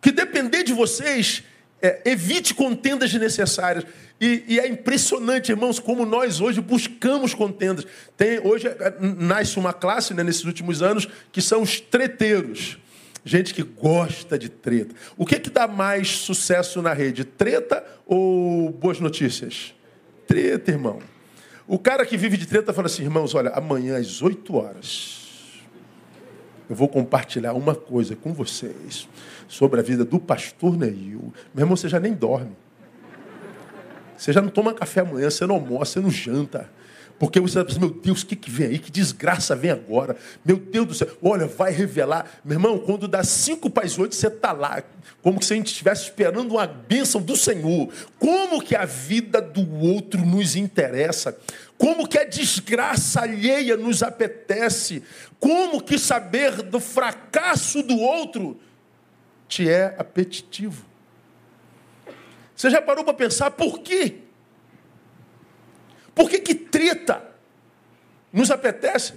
Que 0.00 0.12
depender 0.12 0.62
de 0.62 0.72
vocês 0.72 1.42
é, 1.80 2.02
evite 2.04 2.54
contendas 2.54 3.10
desnecessárias. 3.10 3.84
E, 4.20 4.44
e, 4.48 4.60
é 4.60 4.66
impressionante, 4.66 5.50
irmãos, 5.50 5.78
como 5.78 6.06
nós 6.06 6.40
hoje 6.40 6.60
buscamos 6.60 7.34
contendas. 7.34 7.86
Tem, 8.16 8.38
hoje 8.38 8.68
é, 8.68 8.94
nasce 9.00 9.58
uma 9.58 9.72
classe 9.72 10.14
né, 10.14 10.22
nesses 10.22 10.44
últimos 10.44 10.82
anos 10.82 11.06
que 11.30 11.42
são 11.42 11.62
os 11.62 11.80
treteiros. 11.80 12.78
Gente 13.24 13.52
que 13.52 13.62
gosta 13.62 14.38
de 14.38 14.48
treta. 14.48 14.94
O 15.16 15.26
que, 15.26 15.38
que 15.38 15.50
dá 15.50 15.66
mais 15.66 16.08
sucesso 16.10 16.80
na 16.80 16.92
rede? 16.92 17.24
Treta 17.24 17.84
ou 18.06 18.70
boas 18.70 19.00
notícias? 19.00 19.74
Treta, 20.26 20.70
irmão. 20.70 21.00
O 21.66 21.78
cara 21.78 22.06
que 22.06 22.16
vive 22.16 22.36
de 22.36 22.46
treta 22.46 22.72
fala 22.72 22.86
assim, 22.86 23.02
irmãos, 23.02 23.34
olha, 23.34 23.50
amanhã 23.50 23.98
às 23.98 24.22
8 24.22 24.54
horas 24.54 25.25
eu 26.68 26.74
vou 26.74 26.88
compartilhar 26.88 27.52
uma 27.52 27.74
coisa 27.74 28.16
com 28.16 28.32
vocês 28.32 29.08
sobre 29.46 29.80
a 29.80 29.82
vida 29.82 30.04
do 30.04 30.18
pastor 30.18 30.76
Neil. 30.76 31.32
Meu 31.54 31.62
irmão, 31.64 31.76
você 31.76 31.88
já 31.88 32.00
nem 32.00 32.12
dorme. 32.12 32.56
Você 34.16 34.32
já 34.32 34.40
não 34.40 34.48
toma 34.48 34.72
café 34.72 35.00
amanhã, 35.00 35.30
você 35.30 35.46
não 35.46 35.56
almoça, 35.56 35.92
você 35.92 36.00
não 36.00 36.10
janta. 36.10 36.70
Porque 37.18 37.40
você 37.40 37.64
pensa, 37.64 37.78
meu 37.80 37.90
Deus, 37.90 38.22
o 38.22 38.26
que, 38.26 38.36
que 38.36 38.50
vem 38.50 38.66
aí? 38.66 38.78
Que 38.78 38.90
desgraça 38.90 39.56
vem 39.56 39.70
agora? 39.70 40.16
Meu 40.44 40.56
Deus 40.56 40.86
do 40.86 40.94
céu, 40.94 41.08
olha, 41.22 41.46
vai 41.46 41.72
revelar. 41.72 42.40
Meu 42.44 42.56
irmão, 42.56 42.78
quando 42.78 43.08
dá 43.08 43.24
cinco 43.24 43.70
para 43.70 43.86
as 43.86 43.98
oito, 43.98 44.14
você 44.14 44.26
está 44.26 44.52
lá, 44.52 44.82
como 45.22 45.42
se 45.42 45.54
a 45.54 45.56
gente 45.56 45.68
estivesse 45.68 46.04
esperando 46.04 46.52
uma 46.52 46.66
bênção 46.66 47.20
do 47.20 47.36
Senhor. 47.36 47.88
Como 48.18 48.62
que 48.62 48.76
a 48.76 48.84
vida 48.84 49.40
do 49.40 49.66
outro 49.80 50.24
nos 50.24 50.56
interessa? 50.56 51.36
Como 51.78 52.06
que 52.06 52.18
a 52.18 52.24
desgraça 52.24 53.22
alheia 53.22 53.76
nos 53.76 54.02
apetece? 54.02 55.02
Como 55.40 55.82
que 55.82 55.98
saber 55.98 56.62
do 56.62 56.80
fracasso 56.80 57.82
do 57.82 57.98
outro 57.98 58.58
te 59.48 59.68
é 59.68 59.94
apetitivo. 59.98 60.84
Você 62.54 62.70
já 62.70 62.80
parou 62.80 63.04
para 63.04 63.14
pensar 63.14 63.50
por 63.50 63.80
quê? 63.80 64.25
Por 66.16 66.30
que, 66.30 66.40
que 66.40 66.54
treta 66.54 67.22
nos 68.32 68.50
apetece? 68.50 69.12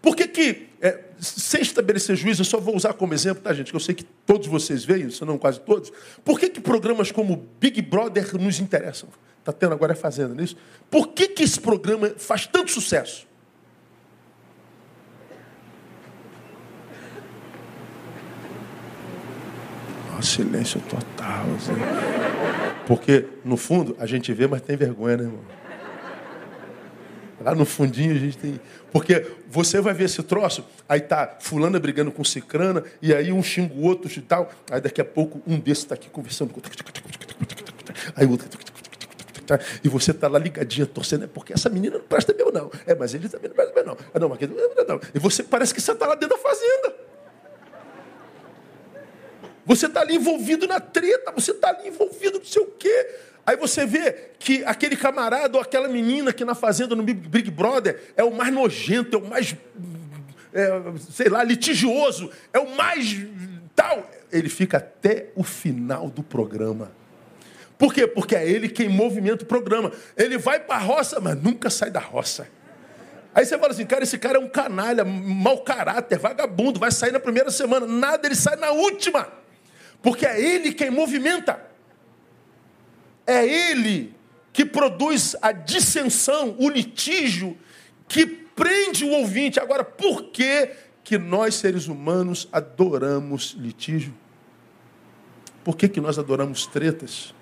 Por 0.00 0.16
que, 0.16 0.26
que 0.26 0.70
é, 0.80 1.04
sem 1.20 1.60
estabelecer 1.60 2.16
juízo, 2.16 2.40
eu 2.40 2.46
só 2.46 2.58
vou 2.58 2.74
usar 2.74 2.94
como 2.94 3.12
exemplo, 3.12 3.42
tá, 3.42 3.52
gente? 3.52 3.70
Que 3.70 3.76
eu 3.76 3.80
sei 3.80 3.94
que 3.94 4.04
todos 4.04 4.46
vocês 4.46 4.84
veem, 4.84 5.10
se 5.10 5.22
não 5.24 5.36
quase 5.36 5.60
todos. 5.60 5.92
Por 6.24 6.40
que, 6.40 6.48
que 6.48 6.60
programas 6.60 7.12
como 7.12 7.46
Big 7.60 7.82
Brother 7.82 8.34
nos 8.38 8.58
interessam? 8.58 9.10
Está 9.38 9.52
tendo 9.52 9.74
agora 9.74 9.92
a 9.92 9.96
Fazenda 9.96 10.34
nisso? 10.34 10.56
Por 10.90 11.08
que, 11.08 11.28
que 11.28 11.42
esse 11.42 11.60
programa 11.60 12.08
faz 12.16 12.46
tanto 12.46 12.70
sucesso? 12.70 13.26
Oh, 20.18 20.22
silêncio 20.22 20.80
total. 20.88 21.44
Assim. 21.56 21.72
Porque, 22.86 23.26
no 23.44 23.58
fundo, 23.58 23.94
a 23.98 24.06
gente 24.06 24.32
vê, 24.32 24.46
mas 24.46 24.62
tem 24.62 24.74
vergonha, 24.74 25.18
né, 25.18 25.24
irmão? 25.24 25.65
Lá 27.46 27.54
no 27.54 27.64
fundinho 27.64 28.10
a 28.12 28.18
gente 28.18 28.36
tem. 28.36 28.60
Porque 28.90 29.24
você 29.48 29.80
vai 29.80 29.94
ver 29.94 30.06
esse 30.06 30.20
troço, 30.20 30.66
aí 30.88 31.00
tá 31.00 31.36
fulana 31.38 31.78
brigando 31.78 32.10
com 32.10 32.24
cicrana, 32.24 32.82
e 33.00 33.14
aí 33.14 33.30
um 33.30 33.40
xinga 33.40 33.72
o 33.72 33.82
outro 33.82 34.10
e 34.12 34.20
tal. 34.20 34.50
Aí 34.68 34.80
daqui 34.80 35.00
a 35.00 35.04
pouco 35.04 35.40
um 35.46 35.56
desses 35.56 35.84
está 35.84 35.94
aqui 35.94 36.10
conversando 36.10 36.52
com 36.52 36.60
Aí 38.16 38.26
o 38.26 38.32
outro. 38.32 38.48
E 39.84 39.88
você 39.88 40.10
está 40.10 40.26
lá 40.26 40.40
ligadinha, 40.40 40.86
torcendo, 40.86 41.22
é 41.22 41.28
porque 41.28 41.52
essa 41.52 41.68
menina 41.68 41.98
não 41.98 42.04
presta 42.04 42.32
bem, 42.32 42.50
não. 42.52 42.68
É, 42.84 42.96
mas 42.96 43.14
ele 43.14 43.28
também 43.28 43.48
não 43.48 43.54
presta 43.54 43.72
bem, 43.72 43.84
não. 43.84 43.96
Ah, 44.12 44.18
não, 44.18 44.28
mas 44.28 44.40
não. 44.88 45.00
E 45.14 45.18
você 45.20 45.44
parece 45.44 45.72
que 45.72 45.80
você 45.80 45.92
está 45.92 46.04
lá 46.04 46.16
dentro 46.16 46.36
da 46.36 46.42
fazenda. 46.42 46.96
Você 49.64 49.86
está 49.86 50.00
ali 50.00 50.16
envolvido 50.16 50.66
na 50.66 50.80
treta, 50.80 51.30
você 51.30 51.52
está 51.52 51.68
ali 51.68 51.86
envolvido 51.86 52.38
não 52.38 52.44
sei 52.44 52.60
o 52.62 52.66
quê. 52.66 53.08
Aí 53.46 53.56
você 53.56 53.86
vê 53.86 54.12
que 54.40 54.64
aquele 54.64 54.96
camarada 54.96 55.56
ou 55.56 55.62
aquela 55.62 55.86
menina 55.86 56.32
que 56.32 56.44
na 56.44 56.54
fazenda, 56.54 56.96
no 56.96 57.02
Big 57.04 57.48
Brother, 57.48 58.12
é 58.16 58.24
o 58.24 58.34
mais 58.34 58.52
nojento, 58.52 59.16
é 59.16 59.20
o 59.20 59.24
mais, 59.24 59.54
é, 60.52 60.68
sei 61.12 61.28
lá, 61.28 61.44
litigioso, 61.44 62.28
é 62.52 62.58
o 62.58 62.74
mais 62.74 63.24
tal. 63.74 64.10
Ele 64.32 64.48
fica 64.48 64.78
até 64.78 65.28
o 65.36 65.44
final 65.44 66.10
do 66.10 66.24
programa. 66.24 66.90
Por 67.78 67.94
quê? 67.94 68.06
Porque 68.06 68.34
é 68.34 68.48
ele 68.48 68.68
quem 68.68 68.88
movimenta 68.88 69.44
o 69.44 69.46
programa. 69.46 69.92
Ele 70.16 70.38
vai 70.38 70.58
para 70.58 70.76
a 70.76 70.84
roça, 70.84 71.20
mas 71.20 71.40
nunca 71.40 71.70
sai 71.70 71.90
da 71.90 72.00
roça. 72.00 72.48
Aí 73.32 73.44
você 73.44 73.56
fala 73.58 73.72
assim, 73.72 73.86
cara, 73.86 74.02
esse 74.02 74.18
cara 74.18 74.38
é 74.38 74.40
um 74.40 74.48
canalha, 74.48 75.04
mau 75.04 75.58
caráter, 75.58 76.18
vagabundo, 76.18 76.80
vai 76.80 76.90
sair 76.90 77.12
na 77.12 77.20
primeira 77.20 77.50
semana. 77.50 77.86
Nada, 77.86 78.26
ele 78.26 78.34
sai 78.34 78.56
na 78.56 78.70
última. 78.70 79.28
Porque 80.02 80.26
é 80.26 80.40
ele 80.40 80.72
quem 80.72 80.90
movimenta. 80.90 81.60
É 83.26 83.44
ele 83.44 84.14
que 84.52 84.64
produz 84.64 85.36
a 85.42 85.52
dissensão, 85.52 86.56
o 86.58 86.68
litígio, 86.68 87.58
que 88.08 88.26
prende 88.26 89.04
o 89.04 89.10
ouvinte. 89.10 89.60
Agora, 89.60 89.84
por 89.84 90.30
que, 90.30 90.70
que 91.04 91.18
nós, 91.18 91.56
seres 91.56 91.88
humanos, 91.88 92.48
adoramos 92.50 93.56
litígio? 93.58 94.14
Por 95.62 95.76
que, 95.76 95.88
que 95.88 96.00
nós 96.00 96.18
adoramos 96.18 96.66
tretas? 96.66 97.34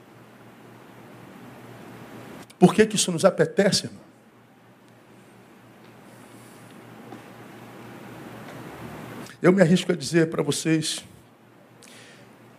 Por 2.58 2.74
que, 2.74 2.86
que 2.86 2.96
isso 2.96 3.12
nos 3.12 3.24
apetece, 3.24 3.86
irmão? 3.86 4.02
Eu 9.42 9.52
me 9.52 9.60
arrisco 9.60 9.92
a 9.92 9.94
dizer 9.94 10.30
para 10.30 10.42
vocês 10.42 11.04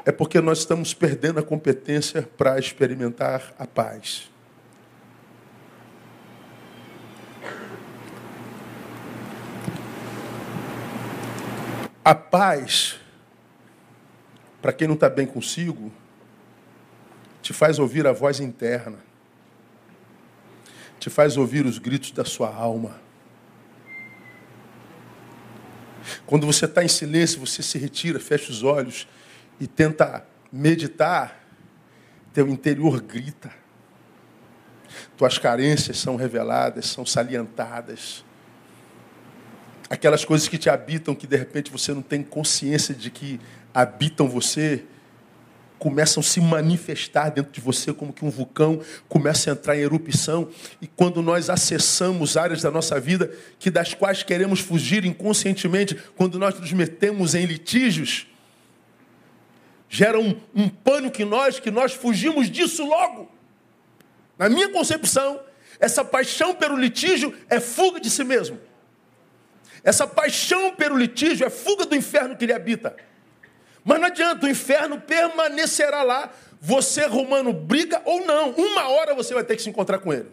é 0.05 0.11
porque 0.11 0.39
nós 0.39 0.59
estamos 0.59 0.93
perdendo 0.93 1.39
a 1.39 1.43
competência 1.43 2.21
para 2.37 2.59
experimentar 2.59 3.55
a 3.57 3.65
paz. 3.65 4.29
A 12.03 12.13
paz, 12.13 12.99
para 14.61 14.71
quem 14.71 14.87
não 14.87 14.93
está 14.93 15.09
bem 15.09 15.25
consigo, 15.25 15.91
te 17.41 17.51
faz 17.51 17.79
ouvir 17.79 18.05
a 18.05 18.11
voz 18.11 18.39
interna, 18.39 18.99
te 20.99 21.09
faz 21.09 21.35
ouvir 21.35 21.65
os 21.65 21.79
gritos 21.79 22.11
da 22.11 22.23
sua 22.23 22.53
alma. 22.53 23.01
Quando 26.27 26.45
você 26.45 26.65
está 26.65 26.83
em 26.83 26.87
silêncio, 26.87 27.39
você 27.39 27.63
se 27.63 27.79
retira, 27.79 28.19
fecha 28.19 28.51
os 28.51 28.61
olhos 28.61 29.07
e 29.59 29.67
tenta 29.67 30.25
meditar, 30.51 31.43
teu 32.33 32.47
interior 32.47 33.01
grita. 33.01 33.51
Tuas 35.17 35.37
carências 35.37 35.97
são 35.97 36.15
reveladas, 36.15 36.87
são 36.87 37.05
salientadas. 37.05 38.23
Aquelas 39.89 40.25
coisas 40.25 40.47
que 40.47 40.57
te 40.57 40.69
habitam, 40.69 41.15
que 41.15 41.27
de 41.27 41.37
repente 41.37 41.71
você 41.71 41.93
não 41.93 42.01
tem 42.01 42.23
consciência 42.23 42.93
de 42.93 43.09
que 43.09 43.39
habitam 43.73 44.27
você, 44.27 44.83
começam 45.77 46.21
a 46.21 46.23
se 46.23 46.41
manifestar 46.41 47.29
dentro 47.29 47.51
de 47.51 47.61
você 47.61 47.93
como 47.93 48.13
que 48.13 48.25
um 48.25 48.29
vulcão 48.29 48.81
começa 49.07 49.49
a 49.49 49.53
entrar 49.53 49.77
em 49.77 49.81
erupção. 49.81 50.49
E 50.81 50.87
quando 50.87 51.21
nós 51.21 51.49
acessamos 51.49 52.37
áreas 52.37 52.61
da 52.61 52.71
nossa 52.71 52.99
vida 52.99 53.31
que 53.59 53.69
das 53.69 53.93
quais 53.93 54.23
queremos 54.23 54.59
fugir 54.59 55.05
inconscientemente, 55.05 55.95
quando 56.15 56.39
nós 56.39 56.59
nos 56.59 56.73
metemos 56.73 57.35
em 57.35 57.45
litígios, 57.45 58.27
gera 59.95 60.19
um, 60.19 60.37
um 60.53 60.67
pânico 60.67 61.21
em 61.21 61.25
nós 61.25 61.57
que 61.57 61.71
nós 61.71 61.93
fugimos 61.93 62.51
disso 62.51 62.85
logo. 62.85 63.31
Na 64.37 64.49
minha 64.49 64.69
concepção, 64.69 65.39
essa 65.79 66.03
paixão 66.03 66.53
pelo 66.53 66.75
litígio 66.75 67.33
é 67.49 67.61
fuga 67.61 67.97
de 67.97 68.09
si 68.09 68.21
mesmo. 68.25 68.59
Essa 69.85 70.05
paixão 70.05 70.75
pelo 70.75 70.97
litígio 70.97 71.47
é 71.47 71.49
fuga 71.49 71.85
do 71.85 71.95
inferno 71.95 72.35
que 72.35 72.43
ele 72.43 72.51
habita. 72.51 72.93
Mas 73.85 73.99
não 73.99 74.07
adianta, 74.07 74.45
o 74.45 74.49
inferno 74.49 74.99
permanecerá 74.99 76.03
lá, 76.03 76.29
você 76.59 77.05
romano 77.05 77.53
briga 77.53 78.01
ou 78.03 78.25
não. 78.25 78.49
Uma 78.51 78.89
hora 78.89 79.15
você 79.15 79.33
vai 79.33 79.45
ter 79.45 79.55
que 79.55 79.61
se 79.61 79.69
encontrar 79.69 79.99
com 79.99 80.11
ele. 80.11 80.29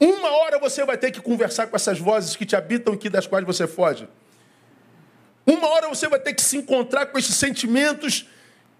Uma 0.00 0.32
hora 0.38 0.58
você 0.58 0.84
vai 0.84 0.98
ter 0.98 1.12
que 1.12 1.20
conversar 1.20 1.68
com 1.68 1.76
essas 1.76 2.00
vozes 2.00 2.34
que 2.34 2.44
te 2.44 2.56
habitam 2.56 2.98
e 3.00 3.08
das 3.08 3.28
quais 3.28 3.46
você 3.46 3.68
foge. 3.68 4.08
Uma 5.44 5.68
hora 5.68 5.88
você 5.88 6.08
vai 6.08 6.20
ter 6.20 6.34
que 6.34 6.42
se 6.42 6.56
encontrar 6.56 7.06
com 7.06 7.18
esses 7.18 7.34
sentimentos 7.34 8.28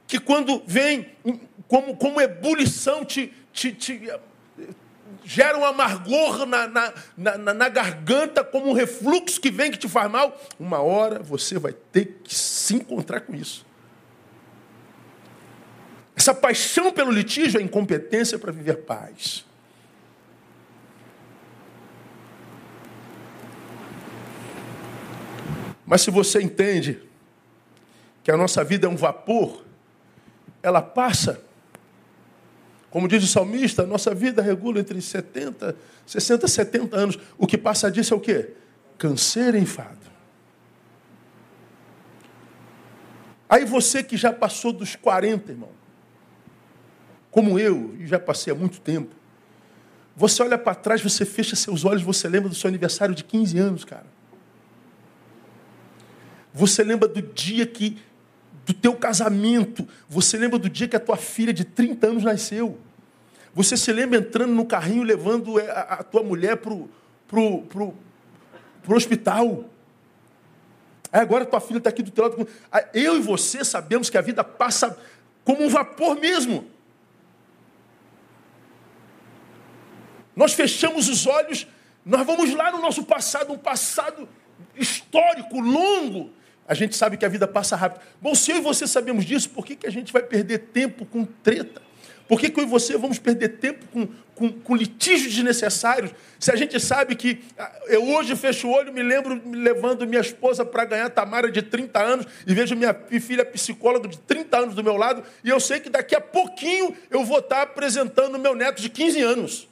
que, 0.07 0.19
quando 0.19 0.63
vem 0.67 1.11
como, 1.67 1.97
como 1.97 2.21
ebulição, 2.21 3.05
te, 3.05 3.33
te, 3.53 3.73
te 3.73 4.11
gera 5.25 5.59
um 5.59 5.65
amargor 5.65 6.47
na, 6.47 6.67
na, 6.67 6.93
na, 7.17 7.55
na, 7.55 7.69
garganta, 7.69 8.45
como 8.45 8.71
um 8.71 8.73
refluxo 8.73 9.41
que 9.41 9.51
vem 9.51 9.71
que 9.71 9.79
te 9.79 9.89
faz 9.89 10.11
mal. 10.11 10.39
Uma 10.59 10.81
hora 10.81 11.21
você 11.21 11.59
vai 11.59 11.73
ter 11.73 12.21
que 12.23 12.35
se 12.35 12.75
encontrar 12.75 13.21
com 13.23 13.35
isso. 13.35 13.67
Essa 16.15 16.35
paixão 16.35 16.93
pelo 16.93 17.11
litígio 17.11 17.59
é 17.59 17.63
incompetência 17.63 18.39
para 18.39 18.53
viver 18.53 18.79
paz. 18.83 19.45
Mas 25.93 26.01
se 26.01 26.11
você 26.11 26.41
entende 26.41 27.03
que 28.25 28.31
a 28.31 28.37
nossa 28.39 28.65
vida 28.65 28.87
é 28.87 28.89
um 28.89 28.97
vapor, 28.97 29.63
ela 30.63 30.81
passa. 30.81 31.45
Como 32.89 33.07
diz 33.07 33.23
o 33.23 33.27
salmista, 33.27 33.85
nossa 33.85 34.15
vida 34.15 34.41
regula 34.41 34.81
entre 34.81 34.99
70, 35.03 35.77
60 36.07 36.47
e 36.47 36.49
70 36.49 36.97
anos. 36.97 37.19
O 37.37 37.47
que 37.47 37.59
passa 37.59 37.91
disso 37.91 38.15
é 38.15 38.17
o 38.17 38.21
quê? 38.21 38.55
Canseiro 38.97 39.59
e 39.59 39.61
enfado. 39.61 39.99
Aí 43.47 43.67
você 43.67 44.03
que 44.03 44.17
já 44.17 44.33
passou 44.33 44.73
dos 44.73 44.97
40, 44.97 45.53
irmão, 45.53 45.69
como 47.31 47.59
eu, 47.59 47.95
e 47.99 48.07
já 48.07 48.19
passei 48.19 48.51
há 48.51 48.57
muito 48.57 48.81
tempo, 48.81 49.15
você 50.17 50.43
olha 50.43 50.57
para 50.57 50.75
trás, 50.75 51.03
você 51.03 51.27
fecha 51.27 51.55
seus 51.55 51.85
olhos, 51.85 52.03
você 52.03 52.31
lembra 52.31 52.49
do 52.49 52.55
seu 52.55 52.69
aniversário 52.69 53.15
de 53.15 53.25
15 53.25 53.59
anos, 53.59 53.85
cara. 53.85 54.22
Você 56.53 56.83
lembra 56.85 57.09
do 57.09 57.23
dia 57.23 57.67
que 57.67 57.99
do 58.65 58.73
teu 58.73 58.95
casamento, 58.95 59.89
você 60.09 60.37
lembra 60.37 60.59
do 60.59 60.69
dia 60.69 60.87
que 60.87 60.95
a 60.95 61.01
tua 61.01 61.17
filha 61.17 61.53
de 61.53 61.65
30 61.65 62.07
anos 62.07 62.23
nasceu. 62.23 62.79
Você 63.55 63.77
se 63.77 63.93
lembra 63.93 64.19
entrando 64.19 64.55
no 64.55 64.65
carrinho 64.65 65.03
levando 65.03 65.59
é, 65.59 65.69
a, 65.71 65.81
a 65.81 66.03
tua 66.03 66.23
mulher 66.23 66.57
para 66.59 66.73
o 66.73 66.89
pro, 67.33 67.63
pro, 67.63 67.95
pro 68.83 68.97
hospital. 68.97 69.65
Aí 71.11 71.21
agora 71.21 71.45
tua 71.45 71.61
filha 71.61 71.79
está 71.79 71.91
aqui 71.91 72.03
do 72.03 72.11
teu 72.11 72.25
lado. 72.25 72.49
Eu 72.93 73.17
e 73.17 73.21
você 73.21 73.65
sabemos 73.65 74.11
que 74.11 74.19
a 74.19 74.21
vida 74.23 74.45
passa 74.45 74.99
como 75.45 75.65
um 75.65 75.69
vapor 75.69 76.19
mesmo. 76.19 76.71
Nós 80.37 80.53
fechamos 80.55 81.09
os 81.09 81.27
olhos, 81.27 81.67
nós 82.05 82.27
vamos 82.27 82.55
lá 82.55 82.71
no 82.71 82.81
nosso 82.81 83.05
passado, 83.05 83.53
um 83.53 83.59
passado 83.59 84.29
histórico, 84.75 85.61
longo, 85.61 86.31
a 86.67 86.75
gente 86.75 86.97
sabe 86.97 87.17
que 87.17 87.25
a 87.25 87.29
vida 87.29 87.47
passa 87.47 87.77
rápido. 87.77 88.03
Bom, 88.21 88.35
se 88.35 88.51
eu 88.51 88.59
e 88.59 88.61
você 88.61 88.87
sabemos 88.87 89.25
disso, 89.25 89.51
por 89.51 89.67
que, 89.67 89.77
que 89.77 89.87
a 89.87 89.91
gente 89.91 90.13
vai 90.13 90.23
perder 90.23 90.59
tempo 90.59 91.05
com 91.05 91.25
treta? 91.25 91.83
Por 92.29 92.41
que, 92.41 92.49
que 92.49 92.61
eu 92.61 92.65
e 92.65 92.67
você 92.67 92.97
vamos 92.97 93.19
perder 93.19 93.59
tempo 93.59 93.85
com, 93.93 94.09
com, 94.35 94.51
com, 94.51 94.75
litígios 94.75 95.35
desnecessários, 95.35 96.13
se 96.39 96.51
a 96.51 96.57
gente 96.57 96.81
sabe 96.81 97.15
que 97.15 97.43
ah, 97.59 97.71
eu 97.89 98.09
hoje 98.09 98.35
fecho 98.37 98.69
o 98.69 98.71
olho, 98.71 98.93
me 98.93 99.03
lembro 99.03 99.37
me 99.45 99.59
levando 99.59 100.07
minha 100.07 100.21
esposa 100.21 100.65
para 100.65 100.85
ganhar 100.85 101.11
Tamara 101.11 101.51
de 101.51 101.61
30 101.61 102.01
anos 102.01 102.27
e 102.47 102.55
vejo 102.55 102.75
minha 102.75 102.95
filha 103.21 103.45
psicóloga 103.45 104.09
de 104.09 104.19
30 104.19 104.57
anos 104.57 104.75
do 104.75 104.83
meu 104.83 104.97
lado, 104.97 105.23
e 105.45 105.51
eu 105.51 105.61
sei 105.61 105.81
que 105.81 105.91
daqui 105.91 106.15
a 106.15 106.21
pouquinho 106.21 106.97
eu 107.11 107.25
vou 107.25 107.41
estar 107.41 107.63
apresentando 107.63 108.39
meu 108.39 108.55
neto 108.55 108.81
de 108.81 108.89
15 108.89 109.21
anos. 109.21 109.72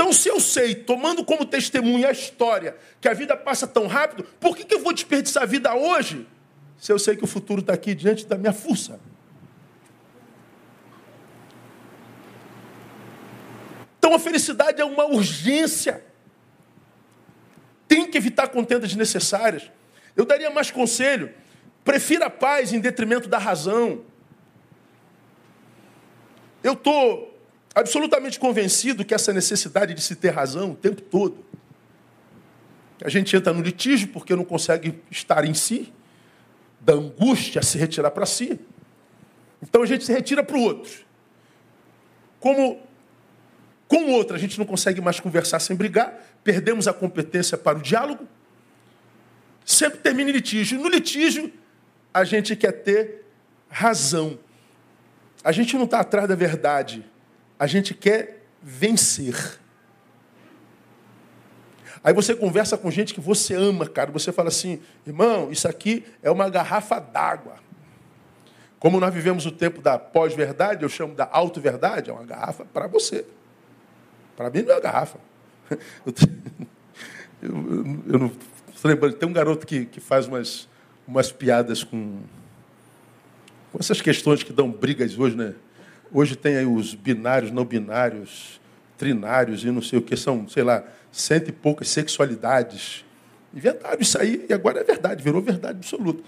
Então, 0.00 0.14
se 0.14 0.30
eu 0.30 0.40
sei, 0.40 0.74
tomando 0.74 1.22
como 1.22 1.44
testemunha 1.44 2.08
a 2.08 2.10
história, 2.10 2.74
que 3.02 3.06
a 3.06 3.12
vida 3.12 3.36
passa 3.36 3.66
tão 3.66 3.86
rápido, 3.86 4.24
por 4.40 4.56
que, 4.56 4.64
que 4.64 4.74
eu 4.74 4.80
vou 4.80 4.94
desperdiçar 4.94 5.42
a 5.42 5.46
vida 5.46 5.74
hoje, 5.74 6.26
se 6.78 6.90
eu 6.90 6.98
sei 6.98 7.16
que 7.16 7.22
o 7.22 7.26
futuro 7.26 7.60
está 7.60 7.74
aqui 7.74 7.94
diante 7.94 8.24
da 8.24 8.38
minha 8.38 8.54
força? 8.54 8.98
Então, 13.98 14.14
a 14.14 14.18
felicidade 14.18 14.80
é 14.80 14.84
uma 14.86 15.04
urgência. 15.04 16.02
Tem 17.86 18.10
que 18.10 18.16
evitar 18.16 18.48
contendas 18.48 18.88
desnecessárias. 18.88 19.70
Eu 20.16 20.24
daria 20.24 20.48
mais 20.48 20.70
conselho: 20.70 21.30
prefira 21.84 22.24
a 22.24 22.30
paz 22.30 22.72
em 22.72 22.80
detrimento 22.80 23.28
da 23.28 23.36
razão. 23.36 24.02
Eu 26.62 26.72
estou 26.72 27.29
absolutamente 27.74 28.38
convencido 28.38 29.04
que 29.04 29.14
essa 29.14 29.32
necessidade 29.32 29.94
de 29.94 30.00
se 30.00 30.16
ter 30.16 30.30
razão 30.30 30.72
o 30.72 30.76
tempo 30.76 31.00
todo. 31.02 31.44
A 33.02 33.08
gente 33.08 33.34
entra 33.34 33.52
no 33.52 33.62
litígio 33.62 34.08
porque 34.08 34.36
não 34.36 34.44
consegue 34.44 35.00
estar 35.10 35.44
em 35.44 35.54
si, 35.54 35.92
da 36.80 36.94
angústia 36.94 37.62
se 37.62 37.78
retirar 37.78 38.10
para 38.10 38.26
si. 38.26 38.58
Então 39.62 39.82
a 39.82 39.86
gente 39.86 40.04
se 40.04 40.12
retira 40.12 40.42
para 40.42 40.56
o 40.56 40.60
outro. 40.60 41.04
Como 42.38 42.80
com 43.86 44.04
o 44.04 44.10
outro 44.12 44.36
a 44.36 44.38
gente 44.38 44.58
não 44.58 44.66
consegue 44.66 45.00
mais 45.00 45.20
conversar 45.20 45.60
sem 45.60 45.76
brigar, 45.76 46.14
perdemos 46.44 46.88
a 46.88 46.92
competência 46.92 47.58
para 47.58 47.78
o 47.78 47.82
diálogo, 47.82 48.26
sempre 49.64 49.98
termina 49.98 50.30
em 50.30 50.32
litígio. 50.32 50.78
No 50.78 50.88
litígio, 50.88 51.52
a 52.12 52.24
gente 52.24 52.56
quer 52.56 52.72
ter 52.72 53.24
razão. 53.68 54.38
A 55.42 55.52
gente 55.52 55.76
não 55.76 55.84
está 55.84 56.00
atrás 56.00 56.28
da 56.28 56.34
verdade, 56.34 57.04
a 57.60 57.66
gente 57.66 57.92
quer 57.92 58.42
vencer. 58.62 59.60
Aí 62.02 62.14
você 62.14 62.34
conversa 62.34 62.78
com 62.78 62.90
gente 62.90 63.12
que 63.12 63.20
você 63.20 63.54
ama, 63.54 63.86
cara. 63.86 64.10
Você 64.12 64.32
fala 64.32 64.48
assim, 64.48 64.80
irmão, 65.06 65.52
isso 65.52 65.68
aqui 65.68 66.06
é 66.22 66.30
uma 66.30 66.48
garrafa 66.48 66.98
d'água. 66.98 67.56
Como 68.78 68.98
nós 68.98 69.12
vivemos 69.12 69.44
o 69.44 69.52
tempo 69.52 69.82
da 69.82 69.98
pós-verdade, 69.98 70.84
eu 70.84 70.88
chamo 70.88 71.14
da 71.14 71.28
auto-verdade, 71.30 72.08
é 72.08 72.12
uma 72.14 72.24
garrafa 72.24 72.64
para 72.64 72.86
você. 72.86 73.26
Para 74.34 74.48
mim 74.48 74.62
não 74.62 74.72
é 74.72 74.74
uma 74.76 74.80
garrafa. 74.80 75.18
Eu, 77.42 77.48
eu, 77.48 78.02
eu 78.06 78.18
não 78.18 78.32
estou 78.74 78.90
lembrando, 78.90 79.14
tem 79.14 79.26
um 79.26 79.32
garoto 79.32 79.66
que, 79.66 79.86
que 79.86 79.98
faz 79.98 80.26
umas, 80.26 80.68
umas 81.08 81.32
piadas 81.32 81.82
com, 81.82 82.18
com 83.72 83.78
essas 83.78 84.02
questões 84.02 84.42
que 84.42 84.52
dão 84.52 84.70
brigas 84.70 85.18
hoje, 85.18 85.34
né? 85.34 85.54
Hoje 86.12 86.34
tem 86.34 86.56
aí 86.56 86.66
os 86.66 86.92
binários, 86.92 87.52
não 87.52 87.64
binários, 87.64 88.60
trinários 88.98 89.64
e 89.64 89.70
não 89.70 89.80
sei 89.80 89.98
o 89.98 90.02
que, 90.02 90.16
são, 90.16 90.48
sei 90.48 90.64
lá, 90.64 90.82
cento 91.12 91.48
e 91.48 91.52
poucas 91.52 91.88
sexualidades. 91.88 93.04
Inventaram 93.54 94.00
isso 94.00 94.20
aí 94.20 94.44
e 94.48 94.52
agora 94.52 94.80
é 94.80 94.84
verdade, 94.84 95.22
virou 95.22 95.40
verdade 95.40 95.78
absoluta. 95.78 96.22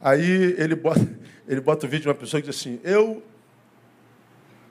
Aí 0.00 0.54
ele 0.58 0.74
bota, 0.74 1.08
ele 1.46 1.60
bota 1.60 1.86
o 1.86 1.88
vídeo 1.88 2.02
de 2.02 2.08
uma 2.08 2.14
pessoa 2.14 2.40
que 2.40 2.48
diz 2.48 2.58
assim: 2.58 2.80
Eu 2.82 3.22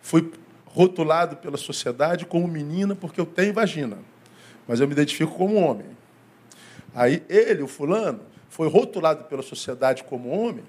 fui 0.01 0.29
rotulado 0.65 1.37
pela 1.37 1.57
sociedade 1.57 2.25
como 2.25 2.45
menina 2.45 2.95
porque 2.95 3.19
eu 3.19 3.25
tenho 3.25 3.53
vagina, 3.53 3.97
mas 4.67 4.81
eu 4.81 4.87
me 4.87 4.93
identifico 4.93 5.35
como 5.35 5.55
homem. 5.55 5.87
Aí 6.93 7.23
ele, 7.29 7.61
o 7.61 7.67
fulano, 7.67 8.19
foi 8.49 8.67
rotulado 8.67 9.23
pela 9.23 9.41
sociedade 9.41 10.03
como 10.03 10.29
homem 10.29 10.65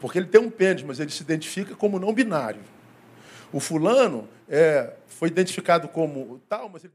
porque 0.00 0.18
ele 0.18 0.26
tem 0.26 0.40
um 0.40 0.50
pênis, 0.50 0.82
mas 0.82 0.98
ele 0.98 1.10
se 1.10 1.22
identifica 1.22 1.76
como 1.76 1.98
não 1.98 2.12
binário. 2.12 2.62
O 3.52 3.60
fulano 3.60 4.28
é, 4.48 4.94
foi 5.06 5.28
identificado 5.28 5.88
como 5.88 6.40
tal, 6.48 6.68
mas 6.68 6.82
ele 6.84 6.92